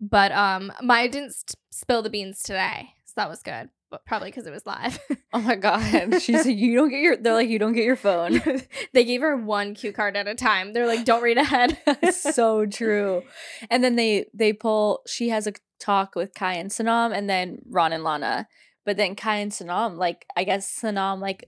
but 0.00 0.30
um 0.32 0.72
maya 0.82 1.08
didn't 1.08 1.32
st- 1.32 1.56
spill 1.70 2.02
the 2.02 2.10
beans 2.10 2.42
today 2.42 2.90
so 3.04 3.12
that 3.16 3.28
was 3.28 3.42
good 3.42 3.68
probably 4.06 4.28
because 4.28 4.46
it 4.46 4.52
was 4.52 4.66
live 4.66 4.98
Oh 5.32 5.40
my 5.40 5.54
god. 5.54 6.20
She 6.20 6.36
said 6.36 6.50
you 6.50 6.74
don't 6.74 6.90
get 6.90 7.00
your. 7.00 7.16
They're 7.16 7.34
like 7.34 7.48
you 7.48 7.58
don't 7.58 7.72
get 7.72 7.84
your 7.84 7.96
phone. 7.96 8.42
they 8.92 9.04
gave 9.04 9.20
her 9.20 9.36
one 9.36 9.74
cue 9.74 9.92
card 9.92 10.16
at 10.16 10.26
a 10.26 10.34
time 10.34 10.72
they're 10.72 10.86
like 10.86 11.04
don't 11.04 11.22
read 11.22 11.38
ahead 11.38 11.78
so 12.12 12.66
true. 12.66 13.22
And 13.70 13.84
then 13.84 13.96
they 13.96 14.26
they 14.34 14.52
pull. 14.52 15.02
She 15.06 15.28
has 15.28 15.46
a 15.46 15.52
talk 15.78 16.14
with 16.14 16.34
Kai 16.34 16.54
and 16.54 16.70
Sanam, 16.70 17.16
and 17.16 17.28
then 17.28 17.58
Ron 17.68 17.92
and 17.92 18.02
Lana. 18.02 18.48
But 18.84 18.96
then 18.96 19.14
Kai 19.14 19.36
and 19.36 19.52
Sanam, 19.52 19.96
like 19.96 20.26
I 20.36 20.44
guess 20.44 20.80
Sanam, 20.82 21.20
like 21.20 21.46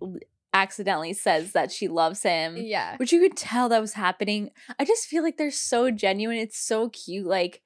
accidentally 0.52 1.12
says 1.12 1.52
that 1.52 1.72
she 1.72 1.88
loves 1.88 2.22
him. 2.22 2.56
Yeah. 2.56 2.96
Which 2.96 3.12
you 3.12 3.20
could 3.20 3.36
tell 3.36 3.68
that 3.70 3.80
was 3.80 3.94
happening. 3.94 4.50
I 4.78 4.84
just 4.84 5.06
feel 5.06 5.22
like 5.22 5.38
they're 5.38 5.50
so 5.50 5.90
genuine. 5.90 6.38
It's 6.38 6.58
so 6.58 6.90
cute. 6.90 7.26
Like, 7.26 7.62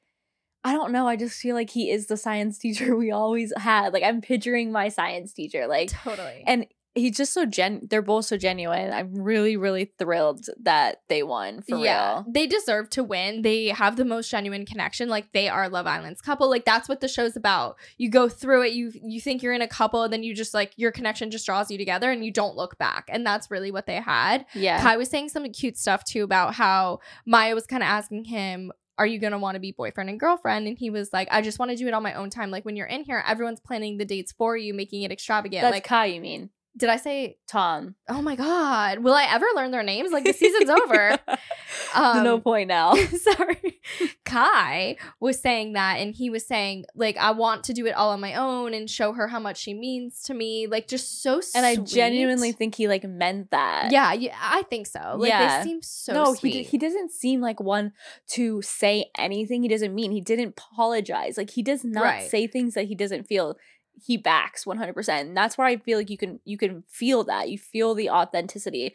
I 0.67 0.73
don't 0.73 0.91
know. 0.91 1.07
I 1.07 1.15
just 1.15 1.41
feel 1.41 1.55
like 1.55 1.71
he 1.71 1.91
is 1.91 2.09
the 2.09 2.17
science 2.17 2.59
teacher 2.59 2.97
we 3.05 3.11
always 3.13 3.53
had. 3.57 3.93
Like, 3.93 4.03
I'm 4.03 4.21
picturing 4.21 4.73
my 4.73 4.89
science 4.89 5.33
teacher. 5.33 5.67
Like, 5.67 5.91
Totally. 5.91 6.43
and 6.45 6.67
he's 6.97 7.17
just 7.17 7.33
so 7.35 7.45
gen 7.45 7.87
they're 7.89 8.03
both 8.03 8.25
so 8.25 8.37
genuine. 8.37 8.93
I'm 8.93 9.15
really, 9.15 9.57
really 9.57 9.93
thrilled 9.99 10.47
that 10.63 11.03
they 11.09 11.23
won 11.23 11.61
for 11.61 11.77
real. 11.77 12.25
They 12.27 12.47
deserve 12.47 12.91
to 12.91 13.05
win. 13.05 13.43
They 13.43 13.69
have 13.69 13.97
the 13.97 14.05
most 14.05 14.31
genuine 14.31 14.67
connection. 14.67 15.09
Like 15.09 15.33
they 15.33 15.49
are 15.49 15.69
Love 15.69 15.87
Island's 15.87 16.21
couple. 16.21 16.51
Like 16.51 16.65
that's 16.65 16.89
what 16.89 17.01
the 17.01 17.09
show's 17.09 17.37
about. 17.37 17.77
You 17.99 18.11
go 18.11 18.29
through 18.29 18.65
it, 18.65 18.73
you 18.73 18.93
you 18.95 19.21
think 19.21 19.43
you're 19.43 19.53
in 19.53 19.63
a 19.63 19.69
couple, 19.69 20.03
and 20.03 20.13
then 20.13 20.23
you 20.23 20.35
just 20.35 20.55
like 20.55 20.73
your 20.77 20.91
connection 20.91 21.31
just 21.31 21.47
draws 21.47 21.71
you 21.71 21.79
together 21.79 22.11
and 22.11 22.25
you 22.25 22.33
don't 22.33 22.57
look 22.57 22.79
back. 22.79 23.09
And 23.13 23.25
that's 23.27 23.51
really 23.51 23.71
what 23.71 23.87
they 23.87 23.97
had. 24.01 24.47
Yeah. 24.55 24.81
Kai 24.81 24.97
was 24.97 25.11
saying 25.11 25.29
some 25.29 25.45
cute 25.53 25.77
stuff 25.77 26.03
too 26.05 26.25
about 26.25 26.55
how 26.55 27.01
Maya 27.27 27.55
was 27.55 27.67
kind 27.67 27.83
of 27.83 27.89
asking 27.89 28.25
him, 28.25 28.73
Are 28.99 29.07
you 29.07 29.19
gonna 29.19 29.39
want 29.39 29.57
to 29.57 29.61
be 29.61 29.73
boyfriend 29.73 30.09
and 30.09 30.19
girlfriend? 30.19 30.67
And 30.67 30.79
he 30.79 30.91
was 30.91 31.13
like, 31.13 31.29
I 31.31 31.43
just 31.43 31.59
want 31.59 31.71
to 31.71 31.77
do 31.77 31.87
it 31.87 31.95
on 31.95 32.03
my 32.03 32.15
own 32.15 32.31
time. 32.31 32.51
Like 32.51 32.65
when 32.65 32.77
you're 32.77 32.87
in 32.87 33.05
here, 33.05 33.23
everyone's 33.27 33.61
planning 33.61 33.99
the 33.99 34.05
dates 34.05 34.33
for 34.33 34.57
you, 34.57 34.73
making 34.75 35.03
it 35.03 35.13
extravagant. 35.13 35.63
That's 35.63 35.75
like 35.75 35.85
Kai, 35.85 36.07
you 36.07 36.21
mean? 36.21 36.51
Did 36.77 36.89
I 36.91 36.97
say 36.97 37.39
Tom. 37.49 37.95
oh 38.09 38.21
my 38.23 38.37
god, 38.37 38.99
will 39.01 39.15
I 39.15 39.25
ever 39.31 39.47
learn 39.55 39.71
their 39.71 39.83
names? 39.83 40.13
Like 40.13 40.25
the 40.25 40.33
season's 40.33 40.69
over. 40.71 41.19
There's 41.27 42.23
no 42.23 42.35
Um, 42.37 42.41
point 42.43 42.69
now. 42.69 42.95
sorry 43.35 43.81
kai 44.25 44.97
was 45.21 45.41
saying 45.41 45.75
that 45.75 45.99
and 45.99 46.15
he 46.15 46.29
was 46.31 46.45
saying 46.47 46.85
like 46.97 47.17
i 47.17 47.31
want 47.31 47.63
to 47.65 47.73
do 47.73 47.87
it 47.87 47.93
all 47.95 48.11
on 48.11 48.21
my 48.21 48.35
own 48.35 48.75
and 48.75 48.91
show 48.91 49.13
her 49.13 49.29
how 49.29 49.39
much 49.39 49.57
she 49.59 49.73
means 49.75 50.23
to 50.23 50.35
me 50.35 50.67
like 50.67 50.89
just 50.89 51.23
so 51.23 51.41
And 51.55 51.65
I 51.65 51.75
sweet. 51.77 51.87
genuinely 51.87 52.51
think 52.53 52.75
he 52.75 52.89
like 52.89 53.05
meant 53.05 53.53
that. 53.53 53.91
yeah, 53.93 54.13
yeah 54.13 54.35
i 54.41 54.63
think 54.63 54.87
so 54.89 55.15
like 55.17 55.29
Yeah. 55.29 55.59
they 55.59 55.65
seem 55.69 55.83
so 55.83 56.13
no, 56.15 56.35
sweet 56.35 56.55
he 56.55 56.63
he 56.65 56.79
doesn't 56.79 57.13
seem 57.13 57.41
like 57.41 57.61
one 57.61 57.93
to 58.31 58.61
say 58.63 59.11
anything 59.17 59.63
he 59.63 59.69
doesn't 59.69 59.95
mean. 59.95 60.11
He 60.11 60.21
didn't 60.21 60.49
apologize. 60.59 61.37
Like 61.37 61.51
he 61.51 61.63
does 61.63 61.85
not 61.85 62.03
Right. 62.03 62.31
say 62.31 62.47
things 62.47 62.75
that 62.75 62.87
he 62.87 62.95
doesn't 62.95 63.25
feel. 63.29 63.57
He 64.05 64.17
backs 64.17 64.65
100%. 64.65 65.09
And 65.09 65.37
that's 65.37 65.57
where 65.57 65.67
I 65.67 65.77
feel 65.79 65.99
like 65.99 66.11
you 66.11 66.19
can 66.19 66.41
you 66.45 66.59
can 66.59 66.83
feel 66.89 67.25
that. 67.25 67.49
You 67.49 67.59
feel 67.59 67.95
the 67.95 68.11
authenticity 68.11 68.95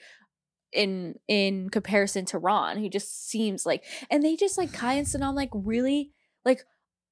in 0.72 1.16
in 1.28 1.70
comparison 1.70 2.26
to 2.26 2.38
Ron, 2.38 2.78
who 2.78 2.90
just 2.90 3.30
seems 3.30 3.66
like 3.66 3.84
and 4.10 4.24
they 4.24 4.36
just 4.36 4.58
like 4.58 4.72
Kai 4.72 4.94
and 4.94 5.08
Sanam 5.08 5.34
like 5.36 5.50
really 5.54 6.12
like 6.46 6.62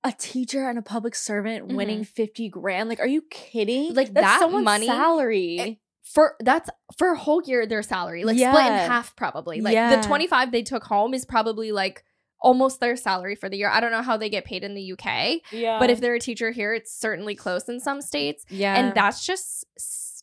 a 0.04 0.14
teacher 0.14 0.70
and 0.70 0.80
a 0.80 0.82
public 0.82 1.14
servant 1.14 1.68
winning 1.68 2.06
50 2.06 2.48
grand. 2.50 2.88
Like, 2.88 3.02
are 3.02 3.08
you 3.08 3.22
kidding? 3.30 3.88
Mm-hmm. 3.90 3.98
Like, 3.98 4.14
That's 4.14 4.26
that 4.26 4.40
someone's 4.40 4.64
money- 4.64 4.86
salary. 4.86 5.82
for 6.04 6.36
that's 6.40 6.70
for 6.98 7.12
a 7.12 7.18
whole 7.18 7.42
year 7.46 7.66
their 7.68 7.84
salary 7.84 8.24
like 8.24 8.38
split 8.38 8.66
in 8.66 8.72
half 8.72 9.16
probably 9.16 9.60
like 9.62 9.74
Yeah. 9.74 9.98
the 10.02 10.08
25 10.08 10.52
they 10.52 10.64
took 10.64 10.84
home 10.86 11.14
is 11.14 11.26
probably 11.26 11.72
like 11.72 12.04
almost 12.42 12.80
their 12.80 12.96
salary 12.96 13.36
for 13.36 13.50
the 13.50 13.58
year. 13.58 13.70
I 13.70 13.80
don't 13.80 13.92
know 13.92 14.02
how 14.02 14.18
they 14.18 14.30
get 14.30 14.46
paid 14.46 14.64
in 14.64 14.74
the 14.74 14.94
uk 14.94 15.06
yeah. 15.52 15.80
but 15.80 15.90
if 15.90 16.00
they're 16.00 16.16
a 16.16 16.20
teacher 16.20 16.52
here 16.52 16.74
it's 16.74 16.94
certainly 16.94 17.36
close 17.36 17.68
in 17.70 17.80
some 17.80 18.02
states. 18.02 18.46
Yeah. 18.50 18.76
and 18.76 18.94
that's 18.94 19.26
just 19.26 19.66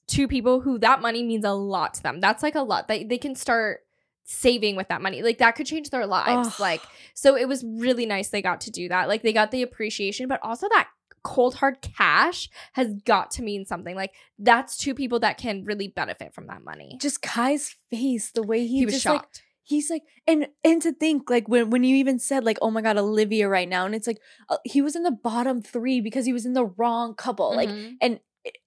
two 0.07 0.29
people 0.29 0.61
who 0.61 0.79
that 0.79 1.01
money 1.01 1.23
means 1.23 1.45
a 1.45 1.53
lot 1.53 1.95
to 1.95 2.03
them. 2.03 2.21
That's 2.21 2.43
like 2.43 2.55
a 2.55 2.63
lot. 2.63 2.89
They, 2.89 3.05
they 3.05 3.19
can 3.19 3.35
start 3.35 3.81
saving 4.25 4.77
with 4.77 4.89
that 4.89 5.03
money. 5.03 5.23
Like 5.23 5.39
that 5.39 5.53
could 5.53 5.67
change 5.67 5.91
their 5.91 6.07
lives. 6.07 6.49
Ugh. 6.49 6.61
like 6.61 6.83
so 7.15 7.37
it 7.37 7.49
was 7.49 7.65
really 7.65 8.07
nice 8.07 8.29
they 8.29 8.43
got 8.43 8.61
to 8.63 8.71
do 8.71 8.89
that. 8.89 9.09
Like 9.09 9.23
they 9.23 9.33
got 9.33 9.51
the 9.51 9.63
appreciation 9.63 10.29
but 10.29 10.41
also 10.43 10.69
that 10.71 10.89
cold 11.23 11.57
hard 11.57 11.81
cash 11.83 12.49
has 12.75 12.95
got 13.05 13.33
to 13.33 13.43
mean 13.43 13.65
something. 13.65 13.97
Like 13.97 14.15
that's 14.39 14.77
two 14.77 14.95
people 14.95 15.19
that 15.21 15.39
can 15.39 15.65
really 15.65 15.89
benefit 15.89 16.33
from 16.33 16.47
that 16.47 16.63
money. 16.63 16.97
Just 17.01 17.21
Kai's 17.21 17.75
face, 17.91 18.31
the 18.31 18.45
way 18.45 18.61
he, 18.61 18.79
he, 18.79 18.85
was 18.85 18.95
just 18.95 19.07
like 19.07 19.21
shocked 19.21 19.43
he's 19.67 19.91
like 19.91 20.03
and 20.27 20.47
and 20.65 20.81
to 20.81 20.93
think 20.93 21.29
like 21.29 21.49
when 21.49 21.71
when 21.71 21.85
you 21.85 21.97
even 21.97 22.19
said 22.19 22.45
like 22.45 22.59
oh 22.63 22.71
my 22.71 22.81
god 22.81 22.97
Olivia 22.97 23.49
right 23.49 23.69
now 23.69 23.85
and 23.85 23.95
it's 23.95 24.07
like 24.07 24.21
uh, 24.49 24.57
he 24.65 24.81
was 24.81 24.97
in 24.97 25.03
the 25.03 25.11
bottom 25.11 25.61
3 25.61 26.01
because 26.01 26.25
he 26.25 26.33
was 26.33 26.47
in 26.47 26.55
the 26.55 26.67
wrong 26.79 27.15
couple 27.15 27.55
like 27.55 27.69
Mhm. 27.69 27.97
and 28.01 28.21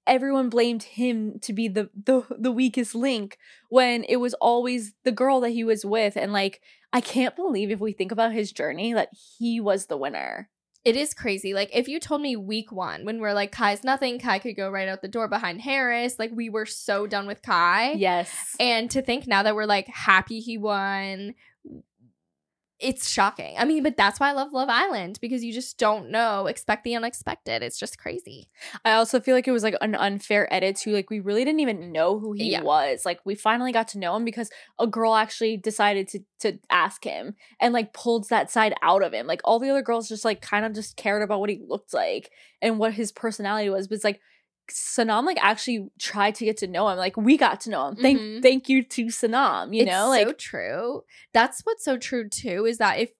everyone 0.05 0.49
blamed 0.49 0.83
him 0.83 1.39
to 1.39 1.53
be 1.53 1.67
the 1.69 1.89
the 2.05 2.23
the 2.37 2.51
weakest 2.51 2.93
link 2.95 3.37
when 3.69 4.03
it 4.03 4.17
was 4.17 4.33
always 4.35 4.93
the 5.05 5.11
girl 5.11 5.39
that 5.39 5.51
he 5.51 5.63
was 5.63 5.85
with 5.85 6.17
and 6.17 6.33
like 6.33 6.61
I 6.91 7.01
can't 7.01 7.35
believe 7.35 7.71
if 7.71 7.79
we 7.79 7.93
think 7.93 8.11
about 8.11 8.33
his 8.33 8.51
journey 8.51 8.93
that 8.93 9.09
he 9.37 9.61
was 9.61 9.85
the 9.85 9.97
winner. 9.97 10.49
It 10.85 10.95
is 10.95 11.13
crazy 11.13 11.53
like 11.53 11.69
if 11.73 11.87
you 11.87 11.99
told 11.99 12.21
me 12.21 12.35
week 12.35 12.71
one 12.71 13.05
when 13.05 13.19
we're 13.19 13.33
like 13.33 13.51
kai's 13.51 13.83
nothing 13.83 14.17
kai 14.19 14.39
could 14.39 14.55
go 14.55 14.69
right 14.69 14.87
out 14.87 15.01
the 15.01 15.07
door 15.07 15.27
behind 15.27 15.61
haris 15.61 16.17
like 16.17 16.31
we 16.33 16.49
were 16.49 16.65
so 16.65 17.05
done 17.05 17.27
with 17.27 17.41
kai 17.41 17.91
Yes. 17.91 18.55
And 18.59 18.89
to 18.91 19.01
think 19.01 19.27
now 19.27 19.43
that 19.43 19.55
we're 19.55 19.65
like 19.65 19.87
happy 19.87 20.39
he 20.39 20.57
won, 20.57 21.35
it's 22.79 23.09
shocking. 23.09 23.55
I 23.57 23.65
mean, 23.65 23.83
but 23.83 23.97
that's 23.97 24.19
why 24.21 24.29
I 24.29 24.31
love 24.31 24.53
Love 24.53 24.69
Island 24.69 25.19
because 25.21 25.43
you 25.43 25.51
just 25.51 25.77
don't 25.77 26.09
know, 26.11 26.47
expect 26.47 26.85
the 26.85 26.95
unexpected. 26.95 27.61
It's 27.61 27.77
just 27.77 27.97
crazy. 27.97 28.47
I 28.85 28.93
also 28.93 29.19
feel 29.19 29.35
like 29.35 29.47
it 29.47 29.51
was 29.51 29.63
like 29.63 29.75
an 29.81 29.95
unfair 29.95 30.51
edit 30.53 30.77
too. 30.77 30.91
Like 30.93 31.09
we 31.09 31.19
really 31.19 31.43
didn't 31.43 31.59
even 31.59 31.91
know 31.91 32.19
who 32.19 32.31
he 32.33 32.51
Yeah. 32.51 32.61
was. 32.61 33.05
Like 33.05 33.19
we 33.25 33.35
finally 33.35 33.73
got 33.73 33.89
to 33.89 33.99
know 33.99 34.15
him 34.15 34.23
because 34.23 34.49
a 34.79 34.87
girl 34.87 35.13
actually 35.15 35.57
decided 35.57 36.07
to 36.09 36.19
to 36.39 36.57
ask 36.69 37.03
him 37.03 37.35
and 37.59 37.73
like 37.73 37.91
pulled 37.93 38.29
that 38.29 38.49
side 38.49 38.73
out 38.81 39.03
of 39.03 39.13
him. 39.13 39.27
Like 39.27 39.41
all 39.43 39.59
the 39.59 39.69
other 39.69 39.81
girls 39.81 40.07
just 40.07 40.23
like 40.23 40.41
kind 40.41 40.65
of 40.65 40.73
just 40.73 40.95
cared 40.95 41.21
about 41.21 41.41
what 41.41 41.49
he 41.49 41.61
looked 41.67 41.93
like 41.93 42.31
and 42.61 42.79
what 42.79 42.93
his 42.93 43.11
personality 43.11 43.69
was. 43.69 43.89
But 43.89 43.95
it's 43.95 44.03
like 44.05 44.21
Sanam 44.69 45.25
like 45.25 45.37
actually 45.43 45.89
tried 45.99 46.35
to 46.35 46.45
get 46.45 46.57
to 46.57 46.67
know 46.67 46.87
him. 46.89 46.97
Like 46.97 47.17
we 47.17 47.37
got 47.37 47.61
to 47.61 47.69
know 47.69 47.87
him. 47.89 47.95
Thank 47.95 48.19
Mhm. 48.19 48.41
thank 48.41 48.69
you 48.69 48.83
to 48.83 49.05
Sanam. 49.05 49.73
You 49.75 49.83
it's 49.83 49.91
know, 49.91 50.05
so 50.05 50.09
like 50.09 50.37
true. 50.37 51.03
That's 51.33 51.61
what's 51.61 51.83
so 51.83 51.97
true 51.97 52.27
too 52.29 52.65
is 52.65 52.77
that 52.79 52.99
if 52.99 53.11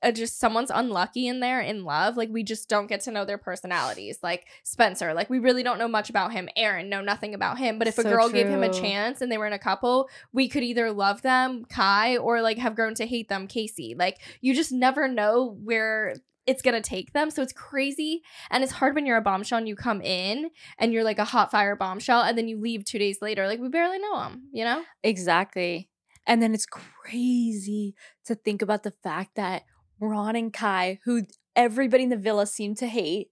uh, 0.00 0.12
just 0.12 0.38
someone's 0.38 0.70
unlucky 0.72 1.26
in 1.26 1.40
there 1.40 1.60
in 1.60 1.82
love, 1.82 2.16
like 2.16 2.28
we 2.30 2.44
just 2.44 2.68
don't 2.68 2.86
get 2.86 3.00
to 3.00 3.10
know 3.10 3.24
their 3.24 3.36
personalities. 3.36 4.20
Like 4.22 4.46
Spencer, 4.62 5.12
like 5.12 5.28
we 5.28 5.40
really 5.40 5.64
don't 5.64 5.76
know 5.78 5.88
much 5.88 6.08
about 6.08 6.30
him. 6.32 6.48
Aaron, 6.54 6.88
know 6.88 7.00
nothing 7.00 7.34
about 7.34 7.58
him. 7.58 7.80
But 7.80 7.88
if 7.88 7.98
a 7.98 8.02
So 8.02 8.08
girl 8.10 8.28
gave 8.28 8.46
him 8.46 8.62
a 8.62 8.72
chance 8.72 9.20
and 9.20 9.32
they 9.32 9.38
were 9.38 9.46
in 9.48 9.52
a 9.52 9.58
couple, 9.58 10.08
we 10.32 10.48
could 10.48 10.62
either 10.62 10.92
love 10.92 11.22
them, 11.22 11.64
Kai, 11.64 12.16
or 12.16 12.42
like 12.42 12.58
have 12.58 12.76
grown 12.76 12.94
to 12.94 13.06
hate 13.06 13.28
them, 13.28 13.48
Casey. 13.48 13.96
Like 13.98 14.18
you 14.40 14.54
just 14.54 14.70
never 14.70 15.08
know 15.08 15.56
where 15.64 16.14
it's 16.48 16.62
gonna 16.62 16.80
take 16.80 17.12
them. 17.12 17.30
So 17.30 17.42
it's 17.42 17.52
crazy. 17.52 18.22
And 18.50 18.64
it's 18.64 18.72
hard 18.72 18.94
when 18.94 19.06
you're 19.06 19.18
a 19.18 19.22
bombshell 19.22 19.58
and 19.58 19.68
you 19.68 19.76
come 19.76 20.00
in 20.00 20.50
and 20.78 20.92
you're 20.92 21.04
like 21.04 21.18
a 21.20 21.24
hot 21.24 21.50
fire 21.50 21.76
bombshell 21.76 22.22
and 22.22 22.36
then 22.36 22.48
you 22.48 22.58
leave 22.60 22.84
two 22.84 22.98
days 22.98 23.18
later. 23.22 23.46
Like 23.46 23.60
we 23.60 23.68
barely 23.68 23.98
know 23.98 24.18
them, 24.18 24.48
you 24.52 24.64
know? 24.64 24.82
exactly. 25.02 25.88
And 26.26 26.42
then 26.42 26.52
it's 26.54 26.66
crazy 26.66 27.94
to 28.26 28.34
think 28.34 28.62
about 28.62 28.82
the 28.82 28.92
fact 29.02 29.36
that 29.36 29.62
Ron 30.00 30.36
and 30.36 30.52
Kai, 30.52 30.98
who 31.04 31.22
everybody 31.56 32.02
in 32.04 32.08
the 32.10 32.16
villa 32.16 32.46
seemed 32.46 32.76
to 32.78 32.86
hate, 32.86 33.28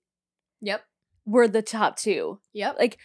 Yep. 0.61 0.82
were 1.26 1.49
the 1.49 1.62
top 1.62 1.96
two. 1.96 2.40
Yep. 2.52 2.76
like 2.78 2.99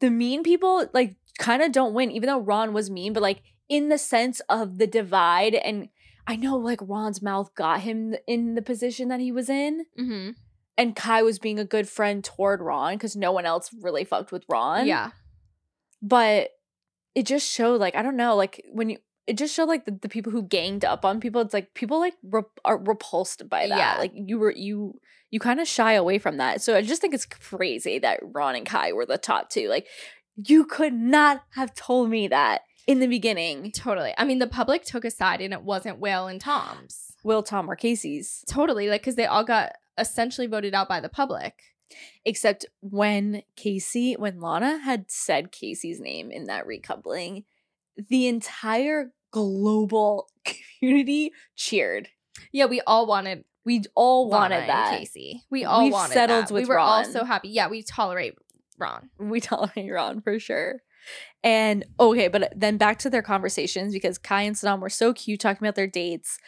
the 0.00 0.10
mean 0.10 0.42
people 0.42 0.86
like 0.92 1.16
kind 1.38 1.62
of 1.62 1.70
don't 1.72 1.94
win 1.94 2.10
even 2.10 2.26
though 2.26 2.40
ron 2.40 2.72
was 2.72 2.90
mean 2.90 3.12
but 3.12 3.22
like 3.22 3.42
in 3.68 3.88
the 3.90 3.96
sense 3.98 4.40
of 4.48 4.78
the 4.78 4.88
divide 4.88 5.54
and 5.54 5.88
i 6.26 6.36
know 6.36 6.56
like 6.56 6.78
ron's 6.82 7.20
mouth 7.22 7.54
got 7.54 7.80
him 7.80 8.14
in 8.26 8.54
the 8.54 8.62
position 8.62 9.08
that 9.08 9.20
he 9.20 9.32
was 9.32 9.48
in 9.48 9.84
Mm-hmm. 9.98 10.30
and 10.78 10.96
kai 10.96 11.22
was 11.22 11.38
being 11.38 11.58
a 11.58 11.64
good 11.64 11.88
friend 11.88 12.22
toward 12.24 12.60
ron 12.60 12.94
because 12.94 13.16
no 13.16 13.32
one 13.32 13.46
else 13.46 13.70
really 13.80 14.04
fucked 14.04 14.32
with 14.32 14.44
ron 14.48 14.86
Yeah. 14.86 15.10
but 16.00 16.50
it 17.14 17.26
just 17.26 17.50
showed 17.50 17.80
like 17.80 17.94
i 17.94 18.02
don't 18.02 18.16
know 18.16 18.36
like 18.36 18.64
when 18.72 18.90
you 18.90 18.98
it 19.28 19.38
just 19.38 19.54
showed 19.54 19.68
like 19.68 19.84
the, 19.84 19.92
the 20.02 20.08
people 20.08 20.32
who 20.32 20.42
ganged 20.42 20.84
up 20.84 21.04
on 21.04 21.20
people 21.20 21.40
it's 21.40 21.54
like 21.54 21.74
people 21.74 22.00
like 22.00 22.14
rep- 22.24 22.58
are 22.64 22.78
repulsed 22.78 23.48
by 23.48 23.68
that 23.68 23.78
Yeah. 23.78 23.98
like 23.98 24.12
you 24.14 24.38
were 24.38 24.50
you 24.52 24.98
you 25.30 25.40
kind 25.40 25.60
of 25.60 25.68
shy 25.68 25.92
away 25.94 26.18
from 26.18 26.38
that 26.38 26.60
so 26.62 26.76
i 26.76 26.82
just 26.82 27.00
think 27.00 27.14
it's 27.14 27.26
crazy 27.26 27.98
that 28.00 28.20
ron 28.22 28.56
and 28.56 28.66
kai 28.66 28.92
were 28.92 29.06
the 29.06 29.18
top 29.18 29.48
two 29.50 29.68
like 29.68 29.86
you 30.46 30.64
could 30.64 30.94
not 30.94 31.44
have 31.54 31.74
told 31.74 32.08
me 32.10 32.28
that 32.28 32.62
in 32.86 33.00
the 33.00 33.06
beginning 33.06 33.70
Totally. 33.72 34.12
I 34.18 34.24
mean, 34.24 34.38
the 34.38 34.46
public 34.46 34.84
took 34.84 35.04
a 35.04 35.10
side 35.10 35.40
and 35.40 35.52
it 35.52 35.62
wasn't 35.62 35.98
Will 35.98 36.26
and 36.26 36.40
Tom's. 36.40 37.12
will 37.24 37.42
tom 37.42 37.70
or 37.70 37.76
casey's 37.76 38.44
Totally. 38.48 38.88
Like, 38.88 39.02
because 39.02 39.16
they 39.16 39.26
all 39.26 39.44
got 39.44 39.72
essentially 39.98 40.46
voted 40.46 40.74
out 40.74 40.88
by 40.88 41.00
the 41.00 41.08
public. 41.08 41.54
except 42.24 42.64
when 42.80 43.42
casey 43.56 44.14
when 44.14 44.40
lana 44.40 44.78
had 44.78 45.10
said 45.10 45.52
casey's 45.52 46.00
name 46.00 46.30
in 46.30 46.44
that 46.46 46.66
recoupling 46.66 47.44
the 48.08 48.26
entire 48.26 49.12
global 49.30 50.28
community 50.80 51.30
cheered 51.54 52.08
Yeah, 52.52 52.64
we 52.66 52.80
all 52.86 53.06
wanted 53.06 53.44
we 53.64 53.82
all 53.94 54.28
wanted 54.28 54.56
and 54.60 54.68
that 54.70 54.98
Casey. 54.98 55.44
We 55.48 55.64
all 55.64 55.84
We've 55.84 55.92
wanted 55.92 56.14
settled 56.14 56.46
that. 56.48 56.52
with 56.52 56.64
we 56.64 56.68
were 56.68 56.80
all 56.80 57.04
so 57.04 57.24
happy. 57.24 57.48
Yeah, 57.50 57.68
we 57.68 57.84
tolerate 57.84 58.34
Ron. 58.76 59.08
we 59.20 59.40
tolerate 59.50 59.88
Ron 59.92 60.20
for 60.20 60.40
sure. 60.40 60.80
And 61.44 61.84
okay, 61.98 62.28
but 62.28 62.52
then 62.56 62.76
back 62.76 62.98
to 63.00 63.10
their 63.10 63.22
conversations 63.22 63.92
because 63.92 64.18
Kai 64.18 64.42
and 64.42 64.56
Sanam 64.56 64.80
were 64.80 64.88
so 64.90 65.12
cute 65.12 65.40
talking 65.40 65.64
about 65.66 65.74
their 65.74 65.86
dates. 65.86 66.38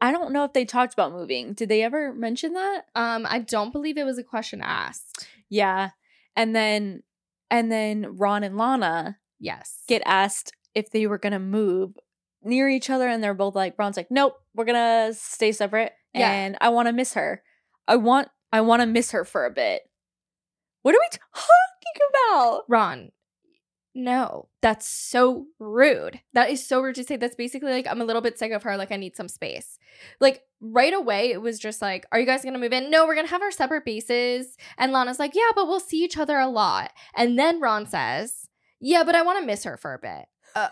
I 0.00 0.12
don't 0.12 0.32
know 0.32 0.44
if 0.44 0.52
they 0.52 0.64
talked 0.66 0.92
about 0.92 1.12
moving. 1.12 1.54
Did 1.54 1.68
they 1.70 1.82
ever 1.82 2.12
mention 2.12 2.52
that? 2.52 2.82
Um, 2.94 3.26
I 3.28 3.38
don't 3.38 3.72
believe 3.72 3.96
it 3.96 4.04
was 4.04 4.18
a 4.18 4.22
question 4.22 4.60
asked. 4.62 5.26
Yeah. 5.48 5.90
And 6.34 6.54
then 6.54 7.02
and 7.50 7.70
then 7.72 8.16
Ron 8.16 8.42
and 8.44 8.56
Lana 8.58 9.18
Yes. 9.38 9.82
get 9.88 10.02
asked 10.04 10.52
if 10.74 10.90
they 10.90 11.06
were 11.06 11.18
gonna 11.18 11.38
move 11.38 11.94
near 12.42 12.68
each 12.68 12.90
other, 12.90 13.08
and 13.08 13.22
they're 13.24 13.34
both 13.34 13.54
like, 13.54 13.74
Ron's 13.78 13.96
like, 13.96 14.10
nope, 14.10 14.34
we're 14.54 14.64
gonna 14.66 15.12
stay 15.14 15.50
separate, 15.52 15.92
Yeah. 16.12 16.30
and 16.30 16.56
I 16.60 16.68
want 16.68 16.86
to 16.88 16.92
miss 16.92 17.14
her. 17.14 17.42
I 17.88 17.96
want, 17.96 18.28
I 18.52 18.60
want 18.60 18.82
to 18.82 18.86
miss 18.86 19.10
her 19.12 19.24
for 19.24 19.46
a 19.46 19.50
bit. 19.50 19.82
What 20.82 20.94
are 20.94 20.98
we 21.00 21.08
talking 21.18 22.08
about? 22.30 22.62
Ron. 22.68 23.10
No, 23.98 24.48
that's 24.60 24.86
so 24.86 25.46
rude. 25.58 26.20
That 26.34 26.50
is 26.50 26.64
so 26.64 26.82
rude 26.82 26.96
to 26.96 27.02
say. 27.02 27.16
That's 27.16 27.34
basically 27.34 27.72
like 27.72 27.86
I'm 27.86 28.02
a 28.02 28.04
little 28.04 28.20
bit 28.20 28.38
sick 28.38 28.52
of 28.52 28.62
her. 28.64 28.76
Like 28.76 28.92
I 28.92 28.96
need 28.96 29.16
some 29.16 29.26
space. 29.26 29.78
Like 30.20 30.42
right 30.60 30.92
away, 30.92 31.30
it 31.30 31.40
was 31.40 31.58
just 31.58 31.80
like, 31.80 32.04
"Are 32.12 32.20
you 32.20 32.26
guys 32.26 32.44
gonna 32.44 32.58
move 32.58 32.74
in?" 32.74 32.90
No, 32.90 33.06
we're 33.06 33.14
gonna 33.14 33.28
have 33.28 33.40
our 33.40 33.50
separate 33.50 33.86
bases. 33.86 34.58
And 34.76 34.92
Lana's 34.92 35.18
like, 35.18 35.34
"Yeah, 35.34 35.48
but 35.54 35.66
we'll 35.66 35.80
see 35.80 36.04
each 36.04 36.18
other 36.18 36.36
a 36.38 36.46
lot." 36.46 36.92
And 37.16 37.38
then 37.38 37.58
Ron 37.58 37.86
says, 37.86 38.50
"Yeah, 38.80 39.02
but 39.02 39.14
I 39.14 39.22
want 39.22 39.40
to 39.40 39.46
miss 39.46 39.64
her 39.64 39.78
for 39.78 39.94
a 39.94 39.98
bit." 39.98 40.26
Uh, 40.54 40.68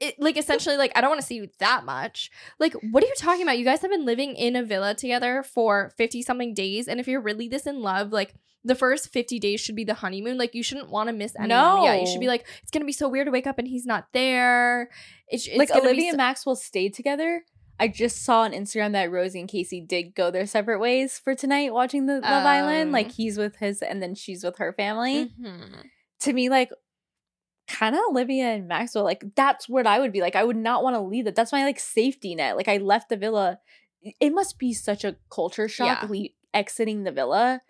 it, 0.00 0.14
like 0.18 0.36
essentially, 0.36 0.76
like 0.76 0.92
I 0.94 1.00
don't 1.00 1.10
want 1.10 1.20
to 1.20 1.26
see 1.26 1.36
you 1.36 1.48
that 1.58 1.84
much. 1.84 2.30
Like, 2.58 2.74
what 2.90 3.02
are 3.02 3.06
you 3.06 3.14
talking 3.16 3.42
about? 3.42 3.58
You 3.58 3.64
guys 3.64 3.80
have 3.82 3.90
been 3.90 4.04
living 4.04 4.34
in 4.36 4.56
a 4.56 4.62
villa 4.62 4.94
together 4.94 5.42
for 5.42 5.92
fifty 5.96 6.22
something 6.22 6.54
days, 6.54 6.88
and 6.88 7.00
if 7.00 7.08
you're 7.08 7.20
really 7.20 7.48
this 7.48 7.66
in 7.66 7.80
love, 7.80 8.12
like 8.12 8.34
the 8.64 8.74
first 8.74 9.10
50 9.12 9.38
days 9.38 9.60
should 9.60 9.76
be 9.76 9.84
the 9.84 9.94
honeymoon. 9.94 10.36
Like 10.38 10.52
you 10.52 10.62
shouldn't 10.64 10.90
want 10.90 11.08
to 11.08 11.12
miss 11.12 11.36
anyone. 11.38 11.84
Yeah, 11.84 11.94
you 12.00 12.06
should 12.06 12.18
be 12.20 12.26
like, 12.26 12.48
it's 12.62 12.72
gonna 12.72 12.84
be 12.84 12.92
so 12.92 13.08
weird 13.08 13.26
to 13.26 13.30
wake 13.30 13.46
up 13.46 13.58
and 13.60 13.68
he's 13.68 13.86
not 13.86 14.08
there. 14.12 14.90
It's, 15.28 15.46
it's 15.46 15.56
like 15.56 15.70
Olivia 15.70 16.02
so- 16.02 16.08
and 16.08 16.16
Maxwell 16.16 16.56
stayed 16.56 16.92
together. 16.92 17.44
I 17.78 17.88
just 17.88 18.24
saw 18.24 18.40
on 18.40 18.52
Instagram 18.52 18.92
that 18.92 19.12
Rosie 19.12 19.38
and 19.38 19.48
Casey 19.48 19.80
did 19.80 20.14
go 20.14 20.30
their 20.30 20.46
separate 20.46 20.80
ways 20.80 21.18
for 21.18 21.34
tonight 21.34 21.72
watching 21.74 22.06
the 22.06 22.14
Love 22.14 22.24
Island. 22.46 22.88
Oh. 22.88 22.92
Like 22.92 23.12
he's 23.12 23.38
with 23.38 23.56
his 23.56 23.82
and 23.82 24.02
then 24.02 24.14
she's 24.16 24.42
with 24.42 24.58
her 24.58 24.72
family. 24.72 25.30
Mhm. 25.40 25.84
To 26.20 26.32
me, 26.32 26.48
like 26.48 26.70
kind 27.68 27.94
of 27.94 28.00
Olivia 28.10 28.44
and 28.46 28.68
Maxwell, 28.68 29.04
like 29.04 29.24
that's 29.34 29.68
what 29.68 29.86
I 29.86 29.98
would 29.98 30.12
be 30.12 30.20
like. 30.20 30.36
I 30.36 30.44
would 30.44 30.56
not 30.56 30.82
want 30.82 30.94
to 30.94 31.00
leave 31.00 31.24
that. 31.24 31.34
That's 31.34 31.52
my 31.52 31.64
like 31.64 31.80
safety 31.80 32.34
net. 32.34 32.56
Like 32.56 32.68
I 32.68 32.76
left 32.78 33.08
the 33.08 33.16
villa. 33.16 33.58
It 34.20 34.32
must 34.32 34.58
be 34.58 34.72
such 34.72 35.04
a 35.04 35.16
culture 35.30 35.68
shock 35.68 36.02
Yeah. 36.02 36.08
le- 36.08 36.28
exiting 36.54 37.04
the 37.04 37.12
villa. 37.12 37.62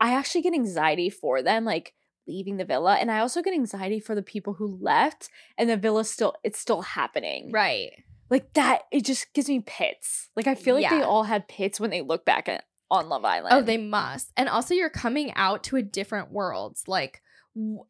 I 0.00 0.12
actually 0.12 0.42
get 0.42 0.54
anxiety 0.54 1.08
for 1.08 1.42
them, 1.42 1.64
like 1.64 1.94
leaving 2.26 2.56
the 2.56 2.64
villa, 2.64 2.94
and 2.96 3.10
I 3.10 3.20
also 3.20 3.42
get 3.42 3.54
anxiety 3.54 4.00
for 4.00 4.14
the 4.14 4.22
people 4.22 4.54
who 4.54 4.78
left 4.80 5.28
and 5.56 5.68
the 5.70 5.76
villa 5.76 6.04
still 6.04 6.34
it's 6.42 6.58
still 6.58 6.82
happening 6.82 7.50
Right. 7.52 7.90
like 8.30 8.52
that 8.54 8.82
it 8.90 9.04
just 9.04 9.32
gives 9.34 9.48
me 9.48 9.60
pits 9.60 10.30
like 10.34 10.46
i 10.46 10.54
feel 10.54 10.74
like 10.74 10.88
they 10.88 11.02
all 11.02 11.24
had 11.24 11.46
pits 11.48 11.78
when 11.78 11.90
they 11.90 12.00
look 12.00 12.24
back 12.24 12.48
at 12.48 12.64
on 12.90 13.08
love 13.08 13.22
oh, 13.24 13.28
island 13.28 13.54
Oh, 13.54 13.62
they 13.62 13.76
must. 13.76 14.30
And 14.36 14.48
also, 14.48 14.74
you're 14.74 14.90
coming 14.90 15.32
out 15.34 15.64
to 15.64 15.76
a 15.76 15.82
different 15.82 16.30
world. 16.30 16.78
Like, 16.86 17.22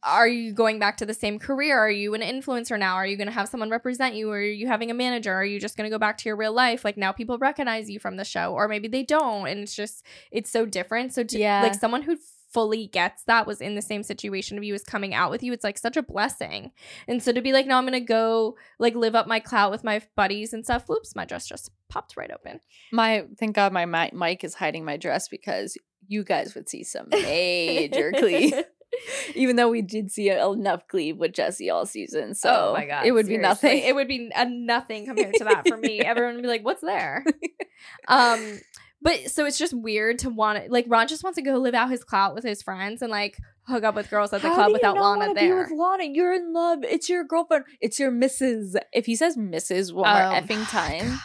are 0.02 0.28
you 0.28 0.52
going 0.52 0.78
back 0.78 0.98
to 0.98 1.06
the 1.06 1.14
same 1.14 1.38
career? 1.38 1.78
Are 1.78 1.90
you 1.90 2.14
an 2.14 2.20
influencer 2.20 2.78
now? 2.78 2.94
Are 2.96 3.06
you 3.06 3.16
going 3.16 3.28
to 3.28 3.32
have 3.32 3.48
someone 3.48 3.70
represent 3.70 4.14
you? 4.14 4.30
Or 4.30 4.36
are 4.36 4.42
you 4.42 4.66
having 4.66 4.90
a 4.90 4.94
manager? 4.94 5.32
Are 5.32 5.44
you 5.44 5.58
just 5.58 5.76
going 5.76 5.88
to 5.88 5.94
go 5.94 5.98
back 5.98 6.18
to 6.18 6.28
your 6.28 6.36
real 6.36 6.52
life? 6.52 6.84
Like, 6.84 6.98
now 6.98 7.12
people 7.12 7.38
recognize 7.38 7.88
you 7.88 7.98
from 7.98 8.16
the 8.16 8.24
show, 8.24 8.52
or 8.52 8.68
maybe 8.68 8.88
they 8.88 9.02
don't. 9.02 9.46
And 9.46 9.60
it's 9.60 9.74
just, 9.74 10.04
it's 10.30 10.50
so 10.50 10.66
different. 10.66 11.14
So, 11.14 11.24
to, 11.24 11.38
Yeah. 11.38 11.62
like, 11.62 11.74
someone 11.74 12.02
who 12.02 12.18
fully 12.52 12.86
gets 12.86 13.24
that 13.24 13.48
was 13.48 13.60
in 13.60 13.74
the 13.74 13.82
same 13.82 14.04
situation 14.04 14.56
of 14.56 14.62
you 14.62 14.72
is 14.74 14.84
coming 14.84 15.12
out 15.12 15.28
with 15.28 15.42
you 15.42 15.52
it's 15.52 15.64
like 15.64 15.76
such 15.76 15.96
a 15.96 16.02
blessing 16.04 16.70
and 17.08 17.20
so 17.20 17.32
to 17.32 17.42
be 17.42 17.52
like 17.52 17.66
no 17.66 17.76
i'm 17.76 17.84
gonna 17.84 17.98
go 17.98 18.56
like 18.78 18.94
live 18.94 19.16
up 19.16 19.26
my 19.26 19.40
clout 19.40 19.72
with 19.72 19.82
my 19.82 20.00
buddies 20.14 20.52
and 20.52 20.64
stuff 20.64 20.88
whoops 20.88 21.16
my 21.16 21.24
dress 21.24 21.48
just 21.48 21.72
popped 21.88 22.16
right 22.16 22.30
open 22.30 22.60
my 22.92 23.24
thank 23.40 23.56
god 23.56 23.72
my 23.72 23.84
mic 24.12 24.44
is 24.44 24.54
hiding 24.54 24.84
my 24.84 24.96
dress 24.96 25.26
because 25.26 25.76
you 26.06 26.22
guys 26.22 26.54
would 26.54 26.68
see 26.68 26.84
some 26.84 27.08
major 27.10 28.12
cleave 28.16 28.54
even 29.34 29.56
though 29.56 29.68
we 29.68 29.82
did 29.82 30.10
see 30.10 30.30
enough 30.30 30.86
cleave 30.88 31.16
with 31.18 31.32
jessie 31.32 31.70
all 31.70 31.86
season 31.86 32.34
so 32.34 32.70
oh 32.70 32.72
my 32.74 32.86
god, 32.86 33.06
it 33.06 33.12
would 33.12 33.26
be 33.26 33.36
nothing 33.38 33.78
It 33.78 33.94
would 33.94 34.08
be 34.08 34.30
a 34.34 34.44
nothing 34.48 35.06
compared 35.06 35.34
to 35.34 35.44
that 35.44 35.66
for 35.68 35.76
me. 35.76 36.00
Everyone 36.00 36.34
would 36.34 36.42
be 36.42 36.48
like, 36.48 36.64
"What's 36.64 36.82
there?" 36.82 37.24
um, 38.08 38.60
but 39.02 39.30
so 39.30 39.44
it's 39.44 39.58
just 39.58 39.74
weird 39.74 40.18
to 40.20 40.30
want 40.30 40.64
to 40.64 40.70
like 40.70 40.86
Ron 40.88 41.08
just 41.08 41.22
wants 41.24 41.36
to 41.36 41.42
go 41.42 41.56
live 41.58 41.74
out 41.74 41.90
his 41.90 42.04
clout 42.04 42.34
with 42.34 42.44
his 42.44 42.62
friends 42.62 43.02
and 43.02 43.10
like 43.10 43.36
hook 43.66 43.84
up 43.84 43.94
with 43.94 44.10
girls 44.10 44.32
at 44.32 44.42
the 44.42 44.48
How 44.48 44.54
club 44.54 44.72
without 44.72 44.94
Lana 44.96 45.18
wanna 45.20 45.34
be 45.34 45.40
there. 45.40 45.56
with 45.58 45.70
Lana, 45.74 46.04
you're 46.04 46.32
in 46.32 46.52
love. 46.52 46.78
It's 46.84 47.08
your 47.08 47.24
girlfriend. 47.24 47.64
It's 47.80 47.98
your 47.98 48.10
Mrs. 48.12 48.76
If 48.92 49.06
he 49.06 49.16
says 49.16 49.36
Mrs. 49.36 49.92
one 49.92 50.10
more 50.10 50.32
Oh 50.32 50.40
effing 50.40 50.68
time, 50.70 51.08
God. 51.08 51.18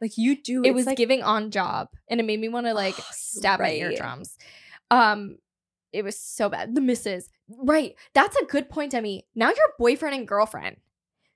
like 0.00 0.12
you 0.16 0.40
do, 0.40 0.62
It 0.64 0.74
was 0.74 0.86
like, 0.86 0.96
giving 0.96 1.22
on 1.22 1.50
job, 1.50 1.88
and 2.08 2.20
it 2.20 2.26
made 2.26 2.40
me 2.40 2.48
want 2.48 2.66
to 2.66 2.74
like 2.74 2.94
stab 3.12 3.60
my 3.60 3.66
right. 3.66 3.78
eardrums. 3.78 4.36
Um, 4.90 5.38
it 5.92 6.04
was 6.04 6.18
so 6.18 6.48
bad. 6.48 6.74
The 6.74 6.80
misses, 6.80 7.28
right? 7.48 7.94
That's 8.14 8.36
a 8.36 8.44
good 8.44 8.68
point, 8.68 8.92
Demi. 8.92 9.26
Now 9.34 9.48
you're 9.48 9.74
boyfriend 9.78 10.14
and 10.14 10.28
girlfriend. 10.28 10.76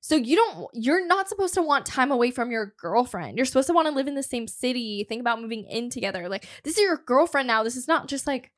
So 0.05 0.17
you 0.17 0.35
don't 0.35 0.69
you're 0.75 1.07
not 1.07 1.29
supposed 1.29 1.55
to 1.55 1.63
want 1.63 1.87
time 1.87 2.11
away 2.11 2.31
from 2.33 2.51
your 2.51 2.75
girlfriend. 2.79 3.37
You're 3.37 3.47
supposed 3.47 3.69
to 3.69 3.73
want 3.73 3.87
to 3.89 3.95
live 3.95 4.09
in 4.09 4.15
the 4.17 4.23
same 4.23 4.49
city, 4.49 5.05
think 5.09 5.21
about 5.21 5.41
moving 5.41 5.65
in 5.65 5.91
together. 5.91 6.29
Like 6.29 6.47
this 6.65 6.77
is 6.77 6.83
your 6.83 6.97
girlfriend 7.07 7.47
now. 7.47 7.63
This 7.63 7.77
is 7.77 7.87
not 7.87 8.09
just 8.09 8.27
like 8.27 8.51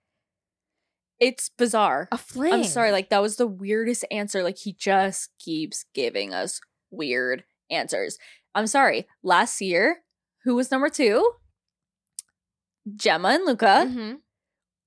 it's 1.21 1.49
bizarre. 1.51 2.09
a 2.11 2.19
fling. 2.19 2.53
I'm 2.53 2.65
sorry, 2.65 2.93
like 2.93 3.11
that 3.11 3.23
was 3.23 3.37
the 3.37 3.47
weirdest 3.47 4.05
answer. 4.11 4.43
Like 4.43 4.59
he 4.59 4.73
just 4.73 5.31
keeps 5.39 5.85
giving 5.95 6.33
us 6.35 6.61
weird 6.91 7.45
answers. 7.71 8.19
I'm 8.55 8.67
sorry. 8.67 9.07
Last 9.23 9.61
year, 9.61 10.03
who 10.45 10.55
was 10.57 10.71
number 10.71 10.89
two? 10.89 11.31
Gemma 12.97 13.29
and 13.31 13.45
Luca. 13.47 13.87
Mhm. 13.89 14.19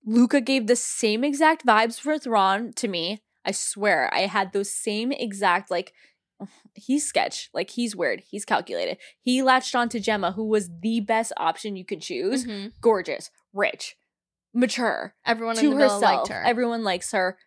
Luca 0.08 0.41
gave 0.41 0.65
the 0.67 0.76
same 0.76 1.24
exact 1.24 1.65
vibes 1.65 2.00
for 2.00 2.17
Ron 2.30 2.72
to 2.74 2.88
me. 2.88 3.22
I 3.46 3.52
swear, 3.52 4.12
I 4.13 4.22
had 4.22 4.54
those 4.54 4.72
same 4.72 5.12
exact 5.12 5.70
like. 5.70 5.93
He's 6.76 7.06
sketch, 7.08 7.50
like 7.54 7.72
he's 7.72 7.96
weird, 7.96 8.22
he's 8.30 8.46
calculated. 8.46 8.98
He 9.20 9.41
latched 9.41 9.76
on 9.76 9.89
to 9.89 10.00
Gemma, 10.00 10.32
who 10.34 10.46
was 10.46 10.70
the 10.82 11.00
best 11.00 11.34
option 11.38 11.76
you 11.76 11.84
could 11.84 12.02
choose. 12.02 12.46
Mhm. 12.46 12.74
Gorgeous, 12.80 13.32
rich, 13.54 13.98
mature, 14.54 15.15
Everyone 15.26 15.58
in 15.58 15.63
to 15.63 15.70
the 15.72 15.76
herself. 15.76 16.02
liked 16.04 16.28
her. 16.30 16.43
Everyone 16.43 16.84
likes 16.84 17.12
her. 17.12 17.38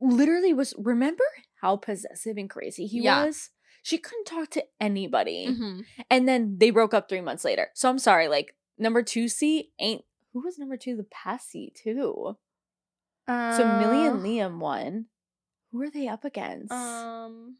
Literally 0.00 0.52
was 0.52 0.74
remember 0.76 1.24
how 1.60 1.76
possessive 1.76 2.36
and 2.36 2.50
crazy 2.50 2.86
he 2.86 3.00
Yeah. 3.02 3.24
was? 3.24 3.50
She 3.82 3.96
couldn't 3.98 4.24
talk 4.26 4.50
to 4.50 4.64
anybody. 4.80 5.46
Mhm. 5.46 5.84
And 6.10 6.26
then 6.28 6.58
they 6.58 6.70
broke 6.70 6.92
up 6.94 7.08
three 7.08 7.20
months 7.20 7.44
later. 7.44 7.70
So 7.74 7.88
I'm 7.88 7.98
sorry, 8.00 8.26
like 8.28 8.56
number 8.76 9.02
two 9.02 9.28
C 9.28 9.70
ain't 9.78 10.04
who 10.34 10.40
was 10.40 10.58
number 10.58 10.76
two 10.76 10.96
the 10.96 11.04
past 11.04 11.48
seat 11.48 11.74
too? 11.82 12.36
So 13.26 13.78
Millie 13.80 14.06
and 14.06 14.18
Uh, 14.18 14.22
Liam 14.22 14.58
won. 14.58 15.06
Who 15.72 15.80
are 15.80 15.88
they 15.90 16.08
up 16.08 16.24
against? 16.26 16.70
Um, 16.72 17.56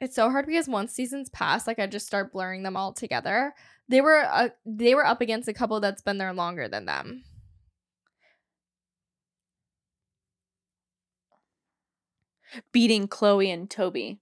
it's 0.00 0.14
so 0.14 0.30
hard 0.30 0.46
because 0.46 0.68
once 0.68 0.92
seasons 0.92 1.28
pass, 1.30 1.66
like 1.66 1.78
I 1.80 1.86
just 1.88 2.06
start 2.06 2.30
blurring 2.32 2.62
them 2.62 2.76
all 2.76 2.92
together. 2.92 3.54
They 3.88 4.00
were 4.00 4.24
uh, 4.24 4.50
they 4.64 4.94
were 4.94 5.04
up 5.04 5.20
against 5.20 5.48
a 5.48 5.52
couple 5.52 5.80
that's 5.80 6.02
been 6.02 6.18
there 6.18 6.32
longer 6.32 6.68
than 6.68 6.84
them. 6.84 7.24
Beating 12.72 13.08
Chloe 13.08 13.50
and 13.50 13.68
Toby. 13.68 14.20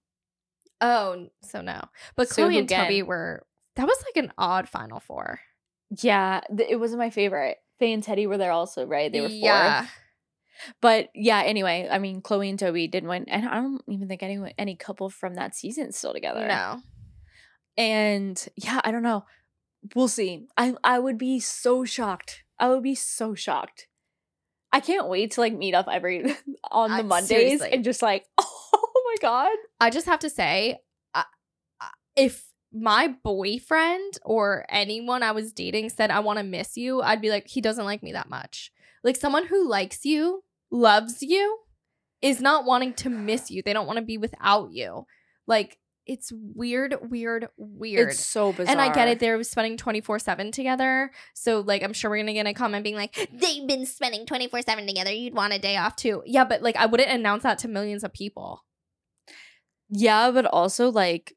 Oh, 0.81 1.29
so 1.41 1.61
no, 1.61 1.81
but 2.15 2.27
So 2.29 2.35
Chloe 2.35 2.57
and 2.59 2.67
Toby 2.67 3.01
were 3.03 3.45
that 3.75 3.87
was 3.87 4.03
like 4.07 4.23
an 4.23 4.33
odd 4.37 4.67
final 4.67 4.99
four. 4.99 5.39
Yeah, 6.01 6.41
th- 6.55 6.69
it 6.69 6.77
wasn't 6.77 6.99
my 6.99 7.09
favorite. 7.09 7.57
Faye 7.79 7.93
and 7.93 8.03
Teddy 8.03 8.25
were 8.27 8.37
there 8.37 8.51
also, 8.51 8.85
right? 8.85 9.11
They 9.11 9.21
were 9.21 9.27
fourth. 9.29 9.39
yeah. 9.41 9.87
But 10.81 11.09
yeah, 11.13 11.41
anyway, 11.41 11.87
I 11.91 11.99
mean, 11.99 12.21
Chloe 12.21 12.49
and 12.49 12.57
Toby 12.57 12.87
didn't 12.87 13.09
win, 13.09 13.25
and 13.27 13.47
I 13.47 13.55
don't 13.55 13.81
even 13.89 14.07
think 14.07 14.23
any 14.23 14.39
any 14.57 14.75
couple 14.75 15.09
from 15.09 15.35
that 15.35 15.53
season 15.53 15.87
is 15.87 15.97
still 15.97 16.13
together. 16.13 16.47
No, 16.47 16.79
and 17.77 18.43
yeah, 18.55 18.79
I 18.83 18.91
don't 18.91 19.03
know. 19.03 19.25
We'll 19.95 20.07
see. 20.07 20.47
I 20.57 20.75
I 20.83 20.99
would 20.99 21.17
be 21.17 21.39
so 21.39 21.83
shocked. 21.85 22.43
I 22.57 22.69
would 22.69 22.83
be 22.83 22.95
so 22.95 23.35
shocked. 23.35 23.87
I 24.71 24.79
can't 24.79 25.07
wait 25.09 25.31
to 25.31 25.41
like 25.41 25.53
meet 25.53 25.75
up 25.75 25.87
every 25.91 26.23
on 26.71 26.89
the 26.91 26.97
I- 26.97 27.01
Mondays 27.03 27.27
seriously. 27.27 27.71
and 27.73 27.83
just 27.83 28.01
like, 28.01 28.25
oh 28.37 29.03
my 29.05 29.15
god. 29.21 29.51
I 29.81 29.89
just 29.89 30.05
have 30.05 30.19
to 30.19 30.29
say, 30.29 30.79
if 32.15 32.45
my 32.75 33.15
boyfriend 33.23 34.19
or 34.23 34.65
anyone 34.69 35.23
I 35.23 35.31
was 35.31 35.53
dating 35.53 35.89
said 35.89 36.11
I 36.11 36.19
want 36.19 36.37
to 36.39 36.43
miss 36.43 36.75
you, 36.75 37.01
I'd 37.01 37.21
be 37.21 37.29
like, 37.29 37.47
he 37.47 37.61
doesn't 37.61 37.85
like 37.85 38.03
me 38.03 38.11
that 38.11 38.29
much. 38.29 38.71
Like 39.03 39.15
someone 39.15 39.47
who 39.47 39.67
likes 39.67 40.03
you, 40.05 40.43
loves 40.69 41.21
you, 41.21 41.59
is 42.21 42.41
not 42.41 42.65
wanting 42.65 42.93
to 42.95 43.09
miss 43.09 43.49
you. 43.49 43.61
They 43.63 43.73
don't 43.73 43.87
want 43.87 43.97
to 43.97 44.05
be 44.05 44.17
without 44.17 44.71
you. 44.71 45.05
Like 45.47 45.77
it's 46.05 46.31
weird, 46.33 46.95
weird, 47.09 47.47
weird. 47.57 48.09
It's 48.11 48.25
so 48.25 48.51
bizarre. 48.51 48.71
and 48.71 48.81
I 48.81 48.93
get 48.93 49.07
it. 49.07 49.19
They're 49.19 49.41
spending 49.43 49.77
24 49.77 50.19
7 50.19 50.51
together. 50.51 51.11
So, 51.33 51.61
like, 51.61 51.83
I'm 51.83 51.93
sure 51.93 52.11
we're 52.11 52.17
going 52.17 52.27
to 52.27 52.33
get 52.33 52.45
a 52.45 52.53
comment 52.53 52.83
being 52.83 52.95
like, 52.95 53.15
they've 53.33 53.67
been 53.67 53.85
spending 53.85 54.25
24 54.25 54.61
7 54.61 54.85
together. 54.85 55.11
You'd 55.11 55.33
want 55.33 55.53
a 55.53 55.59
day 55.59 55.77
off 55.77 55.95
too. 55.95 56.21
Yeah, 56.25 56.45
but 56.45 56.61
like, 56.61 56.75
I 56.75 56.85
wouldn't 56.85 57.09
announce 57.09 57.43
that 57.43 57.57
to 57.59 57.67
millions 57.67 58.03
of 58.03 58.13
people. 58.13 58.65
Yeah, 59.89 60.31
but 60.31 60.45
also 60.45 60.91
like 60.91 61.35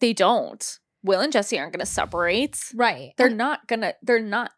they 0.00 0.12
don't. 0.12 0.78
Will 1.02 1.20
and 1.20 1.32
Jessie 1.32 1.58
aren't 1.58 1.72
gonna 1.72 1.86
separate. 1.86 2.58
Right. 2.74 3.12
They're 3.16 3.30
not 3.30 3.66
gonna 3.68 3.94
they're 4.02 4.20
not 4.22 4.50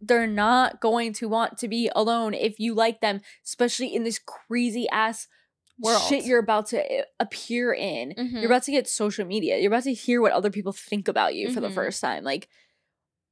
they're 0.00 0.26
not 0.28 0.80
going 0.80 1.12
to 1.14 1.28
want 1.28 1.58
to 1.58 1.66
be 1.68 1.90
alone 1.94 2.32
if 2.32 2.60
you 2.60 2.72
like 2.74 3.00
them, 3.00 3.20
especially 3.44 3.92
in 3.94 4.04
this 4.04 4.20
crazy 4.20 4.88
ass 4.90 5.26
World. 5.80 6.02
shit 6.02 6.24
you're 6.24 6.38
about 6.38 6.66
to 6.68 6.80
uh, 6.80 7.02
appear 7.18 7.72
in. 7.72 8.10
Mhm. 8.16 8.32
You're 8.34 8.46
about 8.46 8.62
to 8.64 8.70
get 8.72 8.86
social 8.88 9.24
media. 9.24 9.58
You're 9.58 9.72
about 9.72 9.84
to 9.84 9.92
hear 9.94 10.20
what 10.22 10.32
other 10.32 10.50
people 10.50 10.72
think 10.72 11.08
about 11.08 11.34
you 11.34 11.52
for 11.52 11.60
the 11.60 11.68
Mhm. 11.68 11.74
first 11.74 12.00
time. 12.00 12.22
Like, 12.22 12.48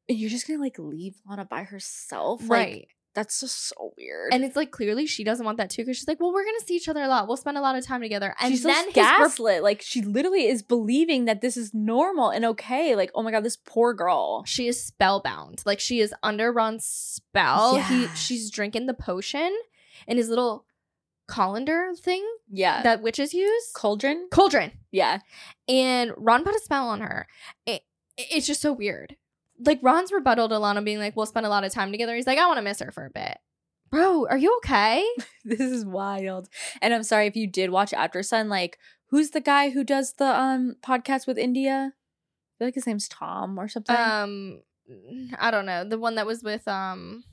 and 0.09 0.19
you're 0.19 0.31
just 0.31 0.47
gonna 0.49 0.61
like 0.61 0.79
leave 0.79 1.17
Lana 1.29 1.45
by 1.45 1.63
herself. 1.65 2.41
Like, 2.43 2.49
right. 2.51 2.89
That's 3.17 3.41
just 3.41 3.69
so 3.71 3.93
weird. 3.99 4.33
And 4.33 4.45
it's 4.45 4.55
like 4.55 4.71
clearly 4.71 5.07
she 5.07 5.25
doesn't 5.25 5.45
want 5.45 5.59
that 5.59 5.71
too 5.71 5.83
because 5.83 5.97
she's 5.97 6.07
like, 6.07 6.21
well, 6.21 6.33
we're 6.33 6.45
gonna 6.45 6.61
see 6.65 6.77
each 6.77 6.89
other 6.89 7.03
a 7.03 7.09
lot. 7.09 7.27
We'll 7.27 7.37
spend 7.37 7.59
a 7.59 7.61
lot 7.61 7.75
of 7.75 7.85
time 7.85 8.01
together. 8.03 8.35
And 8.41 8.53
she's 8.53 8.63
then 8.63 8.75
so 8.85 8.91
his 8.93 8.97
rep- 8.97 9.19
gaslit. 9.19 9.63
like 9.65 9.83
she 9.83 10.03
literally 10.03 10.47
is 10.47 10.63
believing 10.63 11.25
that 11.25 11.41
this 11.41 11.57
is 11.57 11.75
normal 11.75 12.29
and 12.31 12.45
okay. 12.45 12.95
Like, 12.95 13.11
oh 13.15 13.23
my 13.25 13.33
god, 13.33 13.43
this 13.43 13.57
poor 13.57 13.93
girl. 13.95 14.45
she 14.47 14.69
is 14.69 14.81
spellbound. 14.81 15.63
Like 15.67 15.81
she 15.81 15.99
is 16.01 16.15
under 16.23 16.53
Ron's 16.53 16.85
spell. 16.87 17.81
He 17.81 18.03
Yeah. 18.03 18.15
she's 18.15 18.51
drinking 18.51 18.87
the 18.87 18.95
potion 18.95 19.53
in 20.07 20.17
his 20.19 20.29
little 20.29 20.65
colander 21.29 21.93
thing 21.99 22.25
Yeah. 22.49 22.83
that 22.83 23.03
witches 23.03 23.35
use. 23.35 23.71
cauldron. 23.75 24.29
Cauldron. 24.31 24.73
Yeah. 24.93 25.19
And 25.69 26.13
Ron 26.17 26.45
put 26.45 26.55
a 26.55 26.61
spell 26.61 26.89
on 26.89 27.01
her. 27.01 27.27
It, 27.67 27.83
it's 28.17 28.47
just 28.47 28.61
so 28.61 28.73
weird. 28.73 29.17
Like 29.65 29.81
Ron's 29.83 30.13
rebuttal 30.13 30.49
to 30.49 30.59
Lana 30.59 30.83
being 30.83 30.99
like, 30.99 31.17
we'll 31.17 31.27
spend 31.27 31.47
a 31.47 31.51
lot 31.51 31.65
of 31.65 31.73
time 31.73 31.93
together. 31.93 32.15
He's 32.15 32.27
like, 32.27 32.39
I 32.39 32.47
want 32.47 32.59
to 32.59 32.63
miss 32.63 32.81
her 32.81 32.91
for 32.91 33.07
a 33.07 33.11
bit. 33.11 33.39
Bro, 33.91 34.27
are 34.29 34.37
you 34.37 34.55
okay? 34.59 35.07
this 35.45 35.61
is 35.61 35.85
wild. 35.85 36.49
And 36.83 36.93
I'm 36.93 37.03
sorry 37.03 37.27
if 37.27 37.37
you 37.37 37.47
did 37.47 37.71
watch 37.71 37.93
After 37.93 38.23
Sun. 38.23 38.49
Like, 38.49 38.79
who's 39.11 39.31
the 39.31 39.41
guy 39.41 39.71
who 39.71 39.85
does 39.85 40.15
the 40.15 40.39
um 40.39 40.77
podcast 40.85 41.27
with 41.27 41.39
India? 41.39 41.93
I 41.95 42.55
feel 42.59 42.69
like 42.69 42.75
his 42.75 42.87
name's 42.87 43.09
Tom 43.09 43.59
or 43.59 43.69
something. 43.69 43.95
Um, 43.95 44.61
I 45.39 45.51
don't 45.51 45.67
know. 45.67 45.85
The 45.85 45.99
one 45.99 46.15
that 46.15 46.27
was 46.27 46.43
with 46.43 46.67
um, 46.67 47.25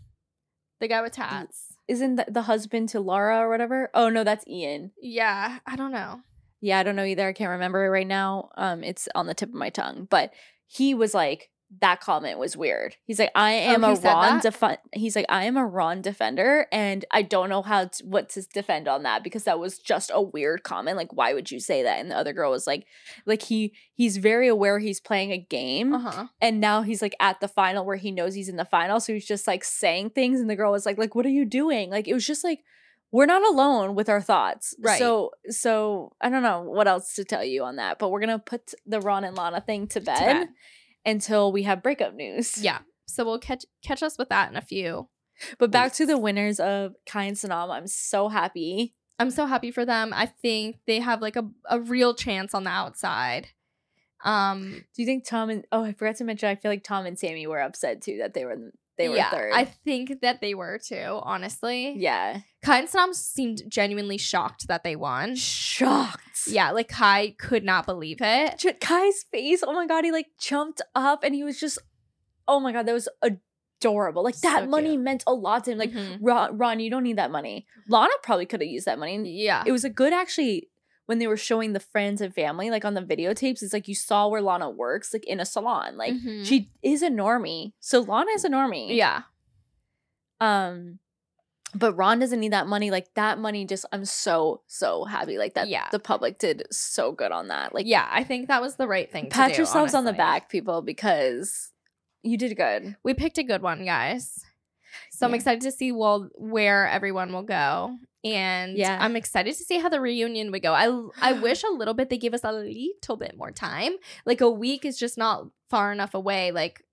the 0.80 0.88
guy 0.88 1.02
with 1.02 1.14
tats. 1.14 1.78
Isn't 1.88 2.16
that 2.16 2.34
the 2.34 2.44
husband 2.44 2.90
to 2.90 3.00
Laura 3.00 3.40
or 3.40 3.50
whatever? 3.50 3.90
Oh 3.94 4.10
no, 4.10 4.24
that's 4.24 4.46
Iain. 4.48 4.92
Yeah, 5.02 5.60
I 5.66 5.76
don't 5.76 5.92
know. 5.92 6.22
Yeah, 6.62 6.80
I 6.80 6.84
don't 6.84 6.96
know 6.96 7.04
either. 7.04 7.28
I 7.28 7.34
can't 7.34 7.52
remember 7.52 7.86
it 7.86 7.90
right 7.90 8.08
now. 8.08 8.50
Um, 8.56 8.84
it's 8.84 9.08
on 9.16 9.28
the 9.28 9.34
tip 9.34 9.50
of 9.50 9.56
my 9.56 9.70
tongue. 9.70 10.08
But 10.10 10.34
he 10.66 10.94
was 10.94 11.14
like, 11.14 11.50
that 11.82 12.02
comment 12.02 12.38
was 12.40 12.56
weird. 12.56 12.96
He's 13.06 13.20
like, 13.20 13.32
I 13.36 13.52
am 13.52 13.84
Oh, 13.84 13.94
a 13.94 13.96
Ron 13.96 14.34
that? 14.36 14.42
defend. 14.44 14.78
He's 14.92 15.16
like, 15.16 15.26
I 15.30 15.46
am 15.46 15.58
a 15.58 15.66
Ron 15.66 16.02
defender, 16.02 16.68
and 16.72 17.04
I 17.12 17.22
don't 17.24 17.50
know 17.50 17.62
how 17.62 17.86
to, 17.86 18.06
what 18.06 18.30
to 18.30 18.42
defend 18.54 18.88
on 18.88 19.04
that 19.04 19.24
because 19.24 19.46
that 19.46 19.60
was 19.60 19.80
just 19.80 20.12
a 20.14 20.22
weird 20.22 20.64
comment. 20.64 20.98
Like, 20.98 21.14
why 21.14 21.34
would 21.34 21.50
you 21.52 21.60
say 21.60 21.84
that? 21.84 22.00
And 22.00 22.12
the 22.12 22.18
other 22.18 22.34
girl 22.34 22.52
was 22.52 22.68
like, 22.68 22.86
like 23.26 23.42
he 23.44 23.74
he's 23.94 24.18
very 24.18 24.48
aware 24.48 24.80
he's 24.80 25.00
playing 25.00 25.32
a 25.32 25.38
game, 25.38 25.94
Uh 25.94 26.00
huh. 26.12 26.28
and 26.42 26.60
now 26.62 26.82
he's 26.84 27.02
like 27.02 27.16
at 27.20 27.40
the 27.40 27.48
final 27.48 27.86
where 27.86 27.96
he 27.98 28.12
knows 28.12 28.36
he's 28.36 28.50
in 28.50 28.58
the 28.58 28.66
final, 28.66 29.00
so 29.00 29.14
he's 29.14 29.26
just 29.26 29.48
like 29.48 29.64
saying 29.64 30.12
things, 30.12 30.40
and 30.40 30.50
the 30.50 30.56
girl 30.56 30.72
was 30.72 30.86
like, 30.86 30.98
like, 30.98 31.16
what 31.16 31.26
are 31.26 31.30
you 31.30 31.46
doing? 31.46 31.90
Like, 31.90 32.08
it 32.08 32.14
was 32.14 32.26
just 32.28 32.44
like. 32.44 32.60
We're 33.16 33.28
not 33.28 33.44
alone 33.48 33.94
with 33.94 34.10
our 34.10 34.22
thoughts. 34.22 34.74
Right. 34.80 34.98
So 34.98 35.30
so 35.48 36.14
I 36.20 36.32
don't 36.32 36.42
know 36.42 36.62
what 36.64 36.88
else 36.88 37.14
to 37.14 37.24
tell 37.24 37.44
you 37.44 37.64
on 37.64 37.76
that, 37.76 38.00
but 38.00 38.10
we're 38.10 38.20
gonna 38.22 38.40
put 38.40 38.74
the 38.88 39.00
Ron 39.02 39.24
and 39.24 39.38
Lana 39.38 39.62
thing 39.62 39.86
to 39.90 40.02
bed, 40.02 40.18
bed. 40.20 40.48
Until 41.06 41.52
we 41.52 41.64
have 41.64 41.84
breakup 41.84 42.14
news. 42.14 42.58
Yeah. 42.64 42.80
So 43.06 43.26
we'll 43.26 43.40
catch 43.40 43.66
catch 43.84 44.02
us 44.02 44.18
with 44.18 44.30
that 44.30 44.50
in 44.50 44.56
a 44.56 44.62
few. 44.62 45.10
But 45.60 45.72
back 45.72 45.94
to 45.94 46.06
the 46.06 46.18
winners 46.18 46.60
of 46.60 46.96
Kai 47.06 47.26
and 47.26 47.38
Sanam, 47.38 47.70
I'm 47.70 47.86
so 47.88 48.30
happy. 48.30 48.96
I'm 49.20 49.30
so 49.30 49.46
happy 49.46 49.72
for 49.72 49.86
them. 49.86 50.14
I 50.14 50.26
think 50.26 50.78
they 50.88 51.00
have 51.00 51.22
like 51.22 51.36
a, 51.36 51.48
a 51.70 51.80
real 51.80 52.16
chance 52.16 52.54
on 52.54 52.64
the 52.64 52.70
outside. 52.70 53.50
Um 54.24 54.86
Do 54.96 55.02
you 55.02 55.06
think 55.06 55.26
Tom 55.26 55.50
and 55.50 55.66
oh 55.72 55.84
I 55.84 55.94
forgot 55.94 56.16
to 56.18 56.24
mention 56.24 56.50
I 56.50 56.56
feel 56.56 56.72
like 56.72 56.84
Tom 56.84 57.06
and 57.06 57.18
Samie 57.18 57.46
were 57.48 57.62
upset 57.62 58.02
too 58.02 58.18
that 58.20 58.34
they 58.34 58.46
were 58.46 58.72
they 58.98 59.10
were 59.10 59.16
yeah, 59.16 59.30
third. 59.32 59.52
I 59.54 59.66
think 59.66 60.22
that 60.22 60.40
they 60.42 60.54
were 60.54 60.78
too, 60.78 61.20
honestly. 61.24 61.94
yeah. 61.98 62.42
Kai 62.64 62.80
and 62.80 62.88
Sanam 62.88 63.14
seemed 63.14 63.64
genuinely 63.68 64.18
shocked 64.18 64.68
that 64.68 64.84
they 64.84 64.96
won. 64.96 65.36
Shocked. 65.36 66.48
Yeah, 66.48 66.72
like 66.72 66.88
Kai 66.90 67.36
could 67.40 67.64
not 67.64 67.86
believe 67.86 68.18
it. 68.22 68.64
Kai's 68.80 69.24
face, 69.32 69.64
oh 69.66 69.74
my 69.74 69.88
god, 69.88 70.06
he 70.06 70.12
like 70.12 70.28
jumped 70.40 70.82
up 70.96 71.24
and 71.24 71.34
he 71.36 71.44
was 71.44 71.60
just 71.60 71.80
oh 72.48 72.60
my 72.60 72.72
god, 72.72 72.86
that 72.86 72.94
was 72.94 73.10
adorable. 73.82 74.24
Like 74.24 74.40
that 74.42 74.64
So 74.64 74.70
money 74.70 74.92
cute. 74.92 75.02
meant 75.02 75.24
a 75.28 75.34
lot 75.34 75.64
to 75.66 75.72
him. 75.72 75.78
Like 75.78 75.92
Mhm. 75.92 76.20
Ron, 76.22 76.58
Ron, 76.58 76.80
you 76.80 76.90
don't 76.90 77.04
need 77.04 77.18
that 77.18 77.32
money. 77.32 77.66
Lana 77.90 78.14
probably 78.22 78.46
could 78.46 78.62
have 78.62 78.70
used 78.70 78.86
that 78.86 79.00
money. 79.00 79.18
yeah. 79.44 79.64
It 79.66 79.72
was 79.72 79.84
a 79.84 79.90
good 79.90 80.14
actually 80.14 80.70
when 81.06 81.20
they 81.20 81.28
were 81.28 81.38
showing 81.38 81.74
the 81.74 81.80
friends 81.80 82.22
and 82.22 82.34
family, 82.34 82.70
like 82.70 82.86
on 82.86 82.94
the 82.94 83.02
videotapes, 83.02 83.62
it's 83.62 83.74
like 83.74 83.88
you 83.88 83.96
saw 83.96 84.28
where 84.28 84.42
Lana 84.42 84.70
works, 84.70 85.14
like 85.14 85.26
in 85.26 85.40
a 85.40 85.46
salon. 85.46 85.98
Like 85.98 86.14
Mhm. 86.14 86.46
she 86.46 86.72
is 86.82 87.02
a 87.02 87.10
normie. 87.10 87.74
So 87.80 88.00
Lana 88.02 88.32
is 88.32 88.46
a 88.46 88.50
normie. 88.50 88.96
yeah. 88.96 89.24
Um 90.40 91.00
but 91.76 91.94
Ron 91.94 92.20
doesn't 92.20 92.40
need 92.40 92.54
that 92.54 92.68
money. 92.68 92.92
Like 92.92 93.12
that 93.16 93.40
money 93.40 93.66
just 93.66 93.84
I'm 93.92 94.06
so, 94.06 94.62
so 94.68 95.06
happy. 95.06 95.38
Like 95.40 95.56
that 95.56 95.70
Yeah. 95.70 95.88
the 95.92 95.98
public 96.00 96.38
did 96.38 96.64
so 96.72 97.12
good 97.12 97.32
on 97.32 97.48
that. 97.48 97.74
Like 97.74 97.88
yeah, 97.88 98.08
I 98.12 98.24
think 98.24 98.48
that 98.48 98.62
was 98.62 98.76
the 98.76 98.88
right 98.88 99.12
thing 99.12 99.30
pat 99.30 99.50
to 99.50 99.56
do. 99.56 99.62
yourselves 99.62 99.94
on 99.96 100.06
the 100.06 100.14
back, 100.14 100.50
people, 100.50 100.82
because 100.84 101.72
you 102.22 102.38
did 102.38 102.56
good. 102.56 102.96
We 103.04 103.14
picked 103.16 103.38
a 103.40 103.44
good 103.44 103.62
one, 103.64 103.84
guys. 103.86 104.40
So 105.12 105.26
I'm 105.26 105.34
excited 105.34 105.62
to 105.62 105.72
see 105.72 105.92
well 105.92 106.30
where 106.36 106.88
everyone 106.88 107.34
will 107.34 107.42
go. 107.44 107.98
And 108.24 108.78
Yeah. 108.78 108.98
I'm 109.02 109.16
excited 109.16 109.56
to 109.56 109.64
see 109.64 109.80
how 109.80 109.90
the 109.90 110.00
reunion 110.00 110.52
would 110.52 110.62
go. 110.62 110.74
I 110.74 110.90
I 111.22 111.34
wish 111.42 111.64
a 111.64 111.72
little 111.74 111.94
bit 111.94 112.10
they 112.10 112.18
gave 112.18 112.34
us 112.34 112.44
a 112.44 112.52
little 112.52 113.18
bit 113.18 113.38
more 113.38 113.52
time. 113.52 113.94
Like 114.26 114.42
a 114.42 114.50
week 114.50 114.86
is 114.86 114.98
just 114.98 115.18
not 115.18 115.48
far 115.70 115.92
enough 115.92 116.14
away. 116.14 116.52
Like 116.52 116.84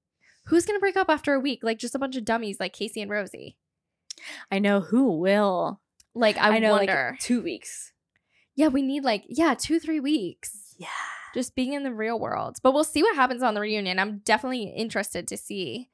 who's 0.47 0.67
gonna 0.67 0.81
break 0.81 0.97
up 0.97 1.09
after 1.09 1.35
a 1.35 1.41
week? 1.41 1.61
Like 1.63 1.79
just 1.79 1.95
a 1.95 1.99
bunch 1.99 2.17
of 2.17 2.25
dummies 2.25 2.59
like 2.59 2.73
Casey 2.73 3.01
and 3.01 3.11
Rosie. 3.11 3.57
I 4.51 4.59
know 4.59 4.81
who 4.81 5.19
will. 5.19 5.81
Like 6.15 6.37
I, 6.39 6.57
I, 6.57 6.59
know 6.59 6.73
wonder. 6.73 7.11
like 7.13 7.21
two 7.21 7.41
weeks. 7.41 7.93
yeah, 8.57 8.69
we 8.69 8.83
need 8.83 9.05
like 9.05 9.25
yeah, 9.29 9.55
two, 9.55 9.79
three 9.79 10.01
weeks. 10.01 10.75
Yeah. 10.77 10.89
Just 11.35 11.55
being 11.55 11.75
in 11.75 11.85
the 11.85 11.93
real 11.93 12.19
world. 12.19 12.57
But 12.63 12.75
we'll 12.75 12.83
see 12.83 13.03
what 13.05 13.15
happens 13.15 13.43
on 13.45 13.55
the 13.55 13.61
reunion. 13.61 14.01
I'm 14.01 14.19
definitely 14.25 14.65
interested 14.65 15.29
to 15.29 15.37
see 15.37 15.89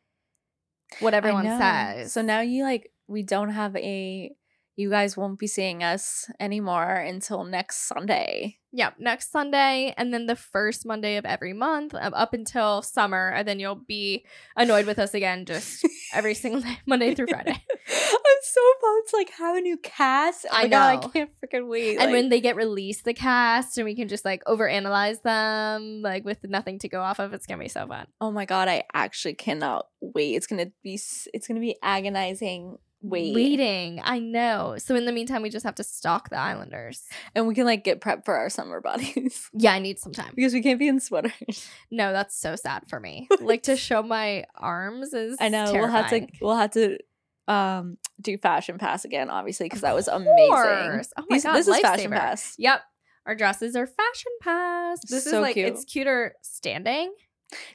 what 1.01 1.13
everyone 1.13 1.45
says. 1.45 2.13
So 2.13 2.23
now 2.23 2.41
you 2.41 2.65
like 2.65 2.91
we 3.07 3.23
don't 3.23 3.51
have 3.51 3.77
a 3.77 4.35
you 4.77 4.91
guys 4.91 5.17
won't 5.17 5.39
be 5.39 5.47
seeing 5.47 5.83
us 5.83 6.31
anymore 6.39 6.93
until 6.95 7.45
next 7.45 7.89
Sunday. 7.89 8.59
Yeah, 8.73 8.91
next 8.99 9.33
Sunday, 9.33 9.95
and 9.97 10.13
then 10.13 10.27
the 10.27 10.37
first 10.37 10.85
Monday 10.85 11.17
of 11.17 11.25
every 11.25 11.55
month 11.55 11.95
um, 11.95 12.13
up 12.13 12.35
until 12.35 12.83
summer, 12.83 13.31
and 13.35 13.49
then 13.49 13.59
you'll 13.59 13.75
be 13.89 14.27
annoyed 14.55 14.85
with 14.85 14.99
us 14.99 15.15
again 15.15 15.47
just 15.47 15.87
every 16.15 16.35
single 16.35 16.61
day, 16.61 16.79
Monday 16.87 17.15
through 17.15 17.29
Friday. 17.29 17.53
I'm 17.89 18.41
so 18.43 18.61
pumped 18.83 19.11
to 19.11 19.17
like 19.17 19.31
have 19.39 19.57
a 19.57 19.61
new 19.63 19.79
cast. 19.79 20.45
Oh 20.51 20.55
I 20.55 20.63
my 20.65 20.69
God, 20.69 21.03
know. 21.03 21.09
I 21.09 21.11
can't 21.11 21.31
freaking 21.43 21.69
wait. 21.71 21.97
and 21.97 22.07
like- 22.07 22.13
when 22.13 22.29
they 22.29 22.43
get 22.43 22.55
released, 22.57 23.07
the 23.07 23.15
cast, 23.15 23.79
and 23.79 23.87
we 23.87 23.95
can 23.97 24.09
just 24.09 24.27
like 24.27 24.45
overanalyze 24.45 25.23
them, 25.23 26.03
like 26.03 26.27
with 26.27 26.45
nothing 26.45 26.79
to 26.81 26.89
go 26.91 27.01
off 27.01 27.19
of, 27.19 27.33
it's 27.33 27.47
gonna 27.47 27.63
be 27.63 27.69
so 27.69 27.87
fun. 27.87 28.07
oh 28.21 28.31
my 28.31 28.45
god, 28.45 28.69
I 28.69 28.83
actually 28.93 29.35
cannot 29.35 29.87
wait. 30.03 30.35
It's 30.35 30.47
gonna 30.47 30.71
be 30.83 31.01
it's 31.33 31.49
gonna 31.49 31.61
be 31.61 31.77
agonizing. 31.83 32.77
Wait, 33.03 33.35
Waiting, 33.35 34.01
I 34.03 34.19
know. 34.19 34.77
So 34.79 34.95
in 34.97 35.05
the 35.05 35.13
meantime, 35.13 35.43
we 35.43 35.51
just 35.51 35.65
have 35.65 35.75
to 35.77 35.85
stalk 35.85 36.31
the 36.31 36.39
Islanders. 36.39 37.05
and 37.35 37.47
we 37.47 37.55
can 37.55 37.65
like 37.65 37.85
get 37.85 38.01
prepped 38.01 38.25
for 38.25 38.35
our 38.37 38.49
summer 38.49 38.81
bodies 38.81 39.49
Yeah, 39.55 39.73
I 39.75 39.79
need 39.79 39.99
some 39.99 40.13
time. 40.13 40.33
because 40.35 40.53
we 40.55 40.63
can't 40.63 40.79
be 40.79 40.89
in 40.89 40.99
sweaters. 41.01 41.69
No, 41.91 42.13
that's 42.13 42.37
so 42.37 42.57
sad 42.57 42.85
for 42.89 42.99
me. 42.99 43.29
like 43.41 43.65
to 43.65 43.77
show 43.77 44.03
my 44.03 44.45
arms 44.57 45.13
is. 45.13 45.37
I 45.41 45.49
know 45.51 45.71
we'll 45.73 45.87
have 45.89 46.11
to 46.11 46.27
we'll 46.41 46.57
have 46.57 46.71
to 46.73 46.99
um 47.47 47.97
do 48.21 48.37
fashion 48.39 48.79
pass 48.79 49.05
again, 49.05 49.31
obviously, 49.31 49.67
because 49.67 49.83
that 49.83 49.95
was 49.95 50.09
amazing. 50.09 50.33
Oh 50.51 51.25
my 51.29 51.37
These- 51.37 51.45
god, 51.45 51.55
this 51.55 51.69
is 51.69 51.79
fashion 51.81 52.11
pass. 52.11 52.55
Yep. 52.59 52.81
Our 53.27 53.35
dresses 53.35 53.77
are 53.77 53.87
fashion 53.87 54.33
pass. 54.41 55.01
This 55.09 55.27
is 55.27 55.33
like 55.35 55.55
cute. 55.55 55.69
it's 55.69 55.85
cuter 55.85 56.35
standing. 56.43 57.13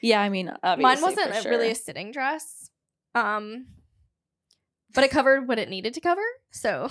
Yeah, 0.02 0.20
I 0.22 0.30
mean, 0.30 0.52
obviously, 0.64 0.82
Mine 0.84 1.16
wasn't 1.16 1.46
a- 1.46 1.50
really 1.50 1.72
a 1.72 1.76
sitting 1.76 2.12
dress. 2.12 2.70
Um 3.16 3.68
but 4.94 5.04
it 5.04 5.12
covered 5.12 5.48
what 5.48 5.60
it 5.60 5.70
needed 5.70 5.94
to 5.96 6.02
cover. 6.02 6.24
So 6.52 6.90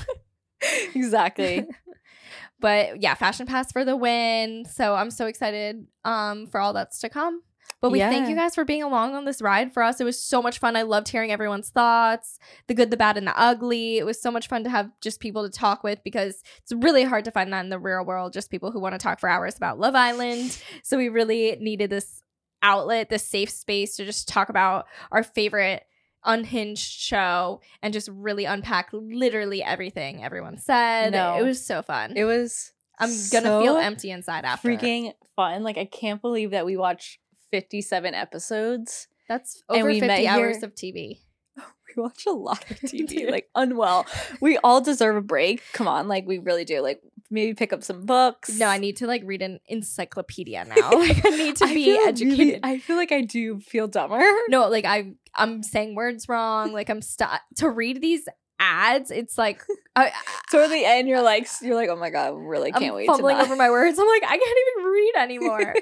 exactly. 0.94 1.66
but 2.60 3.02
yeah, 3.02 3.14
fashion 3.14 3.46
pass 3.46 3.72
for 3.72 3.84
the 3.84 3.96
win. 3.96 4.64
So 4.64 4.94
I'm 4.94 5.10
so 5.10 5.26
excited 5.26 5.86
um 6.04 6.46
for 6.46 6.60
all 6.60 6.72
that's 6.72 7.00
to 7.00 7.08
come. 7.08 7.42
But 7.80 7.92
we 7.92 8.00
thank 8.00 8.28
you 8.28 8.36
guys 8.36 8.54
for 8.54 8.64
being 8.66 8.82
along 8.82 9.14
on 9.14 9.24
this 9.24 9.40
ride 9.40 9.72
for 9.72 9.82
us. 9.82 10.00
It 10.00 10.04
was 10.04 10.22
so 10.22 10.42
much 10.42 10.58
fun. 10.58 10.76
I 10.76 10.82
loved 10.82 11.08
hearing 11.08 11.32
everyone's 11.32 11.70
thoughts, 11.70 12.38
the 12.66 12.74
good, 12.74 12.90
the 12.90 12.96
bad, 12.96 13.16
and 13.16 13.26
the 13.26 13.38
ugly. 13.40 13.96
It 13.96 14.04
was 14.04 14.20
so 14.20 14.30
much 14.30 14.48
fun 14.48 14.64
to 14.64 14.70
have 14.70 14.90
just 15.00 15.18
people 15.18 15.44
to 15.44 15.50
talk 15.50 15.82
with 15.82 15.98
because 16.04 16.42
it's 16.58 16.72
really 16.72 17.04
hard 17.04 17.24
to 17.24 17.30
find 17.30 17.50
that 17.52 17.64
in 17.64 17.70
the 17.70 17.78
real 17.78 18.04
world, 18.04 18.34
just 18.34 18.50
people 18.50 18.70
who 18.70 18.80
want 18.80 18.92
to 18.92 18.98
talk 18.98 19.18
for 19.18 19.30
hours 19.30 19.56
about 19.56 19.78
Love 19.78 19.94
Island. 19.94 20.58
So 20.82 20.96
we 20.96 21.08
really 21.08 21.56
needed 21.60 21.90
this 21.90 22.22
outlet, 22.62 23.10
this 23.10 23.26
safe 23.26 23.50
space 23.50 23.96
to 23.96 24.04
just 24.04 24.28
talk 24.28 24.48
about 24.48 24.86
our 25.12 25.22
favorite 25.22 25.84
unhinged 26.24 27.00
show 27.00 27.60
and 27.82 27.92
just 27.92 28.08
really 28.12 28.44
unpack 28.44 28.90
literally 28.92 29.62
everything 29.62 30.24
everyone 30.24 30.58
said. 30.58 31.12
No. 31.12 31.36
It 31.38 31.42
was 31.42 31.64
so 31.64 31.82
fun. 31.82 32.14
It 32.16 32.24
was. 32.24 32.72
I'm 32.98 33.10
gonna 33.32 33.62
feel 33.62 33.76
empty 33.76 34.10
inside 34.10 34.44
after. 34.44 34.68
Freaking 34.68 35.14
fun! 35.34 35.62
Like 35.62 35.78
I 35.78 35.86
can't 35.86 36.20
believe 36.20 36.50
that 36.50 36.66
we 36.66 36.76
watched 36.76 37.18
57 37.50 38.14
episodes. 38.14 39.08
That's 39.28 39.62
and 39.70 39.78
over 39.78 39.88
we 39.88 40.00
met 40.00 40.18
50 40.18 40.28
hours 40.28 40.56
here- 40.56 40.64
of 40.66 40.74
TV. 40.74 41.20
we 41.56 42.02
watch 42.02 42.26
a 42.26 42.32
lot 42.32 42.70
of 42.70 42.76
TV, 42.78 43.30
like 43.30 43.48
unwell. 43.54 44.06
We 44.40 44.58
all 44.58 44.80
deserve 44.80 45.16
a 45.16 45.22
break. 45.22 45.62
Come 45.72 45.88
on, 45.88 46.08
like 46.08 46.26
we 46.26 46.38
really 46.38 46.64
do. 46.64 46.80
Like 46.80 47.00
maybe 47.30 47.54
pick 47.54 47.72
up 47.72 47.82
some 47.84 48.04
books. 48.06 48.58
No, 48.58 48.66
I 48.66 48.78
need 48.78 48.96
to 48.98 49.06
like 49.06 49.22
read 49.24 49.42
an 49.42 49.60
encyclopedia 49.68 50.64
now. 50.64 50.90
Like 50.98 51.24
I 51.24 51.30
need 51.30 51.56
to 51.56 51.64
I 51.68 51.74
be 51.74 51.90
educated. 52.06 52.38
really- 52.38 52.60
I 52.62 52.78
feel 52.78 52.96
like 52.96 53.12
I 53.12 53.20
do 53.22 53.60
feel 53.60 53.86
dumber. 53.88 54.20
no, 54.48 54.68
like 54.68 54.84
I 54.84 55.12
I'm 55.36 55.62
saying 55.62 55.94
words 55.94 56.28
wrong. 56.28 56.72
Like 56.72 56.90
I'm 56.90 57.02
stuck 57.02 57.40
to 57.56 57.68
read 57.70 58.00
these 58.02 58.26
ads. 58.58 59.10
It's 59.10 59.38
like 59.38 59.62
I, 59.96 60.12
Toward 60.50 60.70
the 60.70 60.84
end, 60.84 61.08
you're 61.08 61.22
like, 61.22 61.48
you're 61.62 61.74
like, 61.76 61.88
oh 61.88 61.96
my 61.96 62.10
god, 62.10 62.34
really 62.36 62.72
I'm 62.74 62.80
can't 62.80 62.94
wait. 62.94 63.06
fumbling 63.06 63.36
to 63.36 63.42
over 63.42 63.56
my 63.56 63.70
words. 63.70 63.98
I'm 63.98 64.06
like 64.08 64.24
I 64.24 64.36
can't 64.36 64.58
even 64.78 64.84
read 64.90 65.12
anymore. 65.18 65.74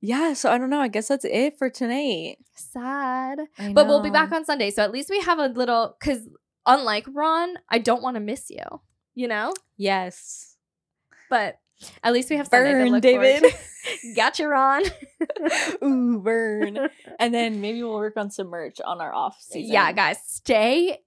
yeah, 0.00 0.34
so 0.34 0.50
I 0.50 0.58
don't 0.58 0.70
know. 0.70 0.80
I 0.80 0.88
guess 0.88 1.08
that's 1.08 1.24
it 1.24 1.58
for 1.58 1.70
tonight. 1.70 2.36
Sad. 2.54 3.38
But 3.72 3.86
we'll 3.86 4.02
be 4.02 4.10
back 4.10 4.30
on 4.32 4.44
Sunday. 4.44 4.70
So 4.70 4.82
at 4.82 4.92
least 4.92 5.08
we 5.10 5.20
have 5.20 5.38
a 5.38 5.46
little 5.48 5.96
cuz 6.00 6.28
unlike 6.66 7.06
Ron, 7.12 7.54
I 7.68 7.78
don't 7.78 8.02
want 8.02 8.16
to 8.16 8.20
miss 8.20 8.50
you, 8.50 8.64
you 9.14 9.28
know? 9.28 9.52
Yes. 9.76 10.56
But 11.30 11.58
at 12.02 12.12
least 12.12 12.30
we 12.30 12.36
have 12.36 12.50
Burn, 12.50 13.00
David. 13.00 13.44
Gotcha, 14.16 14.48
Ron. 14.48 14.82
Ooh, 15.84 16.18
burn. 16.20 16.88
And 17.18 17.32
then 17.34 17.60
maybe 17.60 17.82
we'll 17.82 17.94
work 17.94 18.16
on 18.16 18.30
some 18.30 18.48
merch 18.48 18.80
on 18.84 19.00
our 19.00 19.12
off 19.14 19.36
season. 19.40 19.72
yeah, 19.72 19.92
guys, 19.92 20.18
stay 20.26 20.98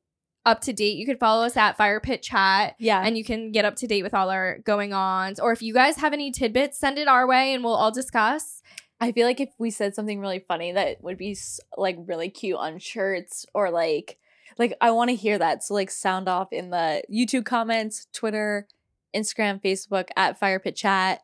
up 0.45 0.61
to 0.61 0.73
date. 0.73 0.97
You 0.97 1.05
can 1.05 1.17
follow 1.17 1.45
us 1.45 1.57
at 1.57 1.75
Fire 1.77 1.99
Pit 1.99 2.21
Chat 2.21 2.75
Yeah. 2.79 3.01
and 3.03 3.17
you 3.17 3.23
can 3.23 3.51
get 3.51 3.65
up 3.65 3.75
to 3.77 3.87
date 3.87 4.03
with 4.03 4.13
all 4.13 4.29
our 4.29 4.59
going 4.59 4.93
ons. 4.93 5.39
Or 5.39 5.51
if 5.51 5.61
you 5.61 5.73
guys 5.73 5.97
have 5.97 6.13
any 6.13 6.31
tidbits, 6.31 6.79
send 6.79 6.97
it 6.97 7.07
our 7.07 7.27
way 7.27 7.53
and 7.53 7.63
we'll 7.63 7.75
all 7.75 7.91
discuss. 7.91 8.61
I 9.01 9.11
feel 9.11 9.25
like 9.27 9.39
if 9.39 9.49
we 9.57 9.71
said 9.71 9.95
something 9.95 10.19
really 10.19 10.39
funny 10.39 10.71
that 10.73 11.03
would 11.03 11.17
be 11.17 11.37
like 11.77 11.97
really 12.05 12.29
cute 12.29 12.57
on 12.57 12.79
shirts 12.79 13.45
or 13.53 13.69
like 13.71 14.17
like 14.57 14.75
I 14.81 14.91
want 14.91 15.09
to 15.09 15.15
hear 15.15 15.37
that. 15.37 15.63
So 15.63 15.73
like 15.73 15.91
sound 15.91 16.27
off 16.27 16.51
in 16.51 16.69
the 16.69 17.03
YouTube 17.11 17.45
comments, 17.45 18.07
Twitter, 18.13 18.67
Instagram, 19.15 19.61
Facebook 19.61 20.09
at 20.15 20.39
Fire 20.39 20.59
Pit 20.59 20.75
Chat. 20.75 21.21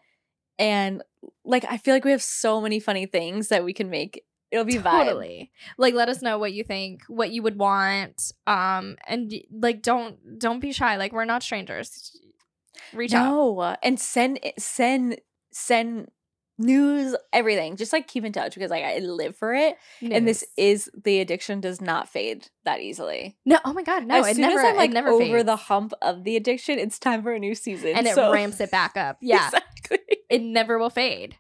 And 0.58 1.04
like 1.44 1.66
I 1.70 1.78
feel 1.78 1.94
like 1.94 2.06
we 2.06 2.12
have 2.12 2.24
so 2.24 2.62
many 2.62 2.80
funny 2.80 3.06
things 3.06 3.50
that 3.50 3.64
we 3.64 3.74
can 3.74 3.90
make. 3.90 4.24
It'll 4.52 4.66
be 4.66 4.76
vibe. 4.76 5.06
totally. 5.06 5.52
Like 5.78 5.94
let 5.94 6.08
us 6.08 6.22
know 6.22 6.38
what 6.38 6.54
you 6.54 6.64
think, 6.64 7.02
what 7.08 7.32
you 7.32 7.42
would 7.44 7.58
want. 7.58 8.32
Um 8.48 8.98
and 9.08 9.34
like 9.52 9.82
don't 9.82 10.40
don't 10.40 10.60
be 10.60 10.72
shy. 10.72 10.96
Like 10.98 11.14
we're 11.14 11.26
not 11.26 11.44
strangers. 11.44 12.20
Reach 12.94 13.14
out. 13.14 13.30
No, 13.30 13.76
and 13.84 14.00
send 14.00 14.40
send 14.58 15.20
send 15.52 16.12
news, 16.58 17.15
everything. 17.34 17.76
Just 17.76 17.91
like 17.94 18.08
keep 18.08 18.24
in 18.26 18.32
touch 18.32 18.54
because 18.56 18.72
like 18.72 18.84
I 18.84 19.00
live 19.00 19.36
for 19.36 19.54
it. 19.54 19.76
And 20.02 20.28
this 20.28 20.46
is 20.58 20.89
the 21.04 21.20
addiction 21.20 21.62
does 21.62 21.82
not 21.82 22.10
fade 22.10 22.48
that 22.63 22.80
easily. 22.82 23.38
No, 23.46 23.60
oh 23.65 23.74
my 23.74 23.84
god, 23.84 24.06
no, 24.06 24.20
as 24.20 24.28
it 24.28 24.36
soon 24.36 24.41
never 24.44 24.60
as 24.60 24.65
I'm 24.65 24.76
like 24.78 24.91
never 24.91 25.10
over 25.10 25.24
fades. 25.24 25.46
the 25.46 25.56
hump 25.56 25.94
of 26.02 26.24
the 26.24 26.36
addiction, 26.36 26.80
it's 26.80 26.98
time 27.00 27.24
for 27.24 27.34
a 27.34 27.39
new 27.39 27.56
season. 27.56 27.89
and 27.96 28.08
it 28.08 28.15
ramps 28.15 28.60
it 28.60 28.72
back 28.72 28.96
up. 28.98 29.18
Yeah. 29.22 29.46
exactly. 29.48 30.00
It 30.30 30.41
never 30.41 30.78
will 30.78 30.89
fade. 30.89 31.36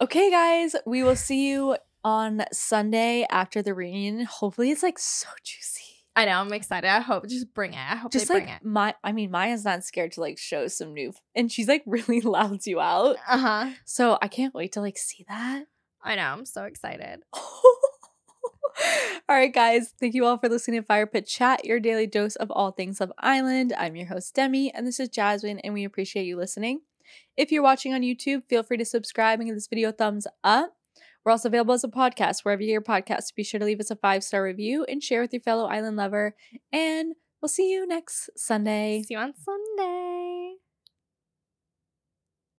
Okay, 0.00 0.30
guys, 0.30 0.76
we 0.86 1.02
will 1.02 1.16
see 1.16 1.48
you 1.50 1.76
on 2.04 2.44
Sunday 2.52 3.26
after 3.30 3.62
the 3.62 3.74
reunion. 3.74 4.24
Hopefully, 4.26 4.70
it's 4.70 4.82
like 4.82 4.98
so 4.98 5.28
juicy. 5.42 5.87
I 6.18 6.24
know, 6.24 6.40
I'm 6.40 6.52
excited. 6.52 6.88
I 6.88 6.98
hope 6.98 7.28
just 7.28 7.54
bring 7.54 7.74
it. 7.74 7.78
I 7.78 7.94
hope 7.94 8.10
Just 8.10 8.26
they 8.26 8.34
like 8.34 8.42
bring 8.46 8.54
it. 8.56 8.64
my, 8.64 8.92
I 9.04 9.12
mean, 9.12 9.30
Maya's 9.30 9.64
not 9.64 9.84
scared 9.84 10.10
to 10.12 10.20
like 10.20 10.36
show 10.36 10.66
some 10.66 10.92
new, 10.92 11.12
and 11.36 11.50
she's 11.50 11.68
like 11.68 11.84
really 11.86 12.20
louds 12.20 12.66
you 12.66 12.80
out. 12.80 13.18
Uh-huh. 13.28 13.70
So 13.84 14.18
I 14.20 14.26
can't 14.26 14.52
wait 14.52 14.72
to 14.72 14.80
like 14.80 14.98
see 14.98 15.24
that. 15.28 15.66
I 16.02 16.16
know, 16.16 16.22
I'm 16.22 16.44
so 16.44 16.64
excited. 16.64 17.20
all 17.32 17.40
right, 19.28 19.54
guys. 19.54 19.94
Thank 20.00 20.14
you 20.14 20.24
all 20.24 20.38
for 20.38 20.48
listening 20.48 20.80
to 20.80 20.86
Fire 20.86 21.06
Pit 21.06 21.28
Chat, 21.28 21.64
your 21.64 21.78
daily 21.78 22.08
dose 22.08 22.34
of 22.34 22.50
all 22.50 22.72
things 22.72 22.98
Love 22.98 23.12
Island. 23.18 23.72
I'm 23.78 23.94
your 23.94 24.08
host, 24.08 24.34
Demi, 24.34 24.74
and 24.74 24.84
this 24.84 24.98
is 24.98 25.10
Jasmine, 25.10 25.60
and 25.60 25.72
we 25.72 25.84
appreciate 25.84 26.24
you 26.24 26.36
listening. 26.36 26.80
If 27.36 27.52
you're 27.52 27.62
watching 27.62 27.94
on 27.94 28.02
YouTube, 28.02 28.42
feel 28.48 28.64
free 28.64 28.78
to 28.78 28.84
subscribe 28.84 29.38
and 29.38 29.48
give 29.48 29.54
this 29.56 29.68
video 29.68 29.90
a 29.90 29.92
thumbs 29.92 30.26
up. 30.42 30.77
We're 31.24 31.32
also 31.32 31.48
available 31.48 31.74
as 31.74 31.84
a 31.84 31.88
podcast 31.88 32.44
wherever 32.44 32.62
you 32.62 32.72
your 32.72 32.80
podcasts. 32.80 33.34
Be 33.34 33.44
sure 33.44 33.60
to 33.60 33.66
leave 33.66 33.80
us 33.80 33.90
a 33.90 33.96
five 33.96 34.24
star 34.24 34.42
review 34.42 34.84
and 34.88 35.02
share 35.02 35.20
with 35.20 35.32
your 35.32 35.42
fellow 35.42 35.66
island 35.66 35.96
lover. 35.96 36.34
And 36.72 37.14
we'll 37.42 37.48
see 37.48 37.70
you 37.70 37.86
next 37.86 38.30
Sunday. 38.36 39.02
See 39.06 39.14
you 39.14 39.20
on 39.20 39.34
Sunday. 39.34 40.17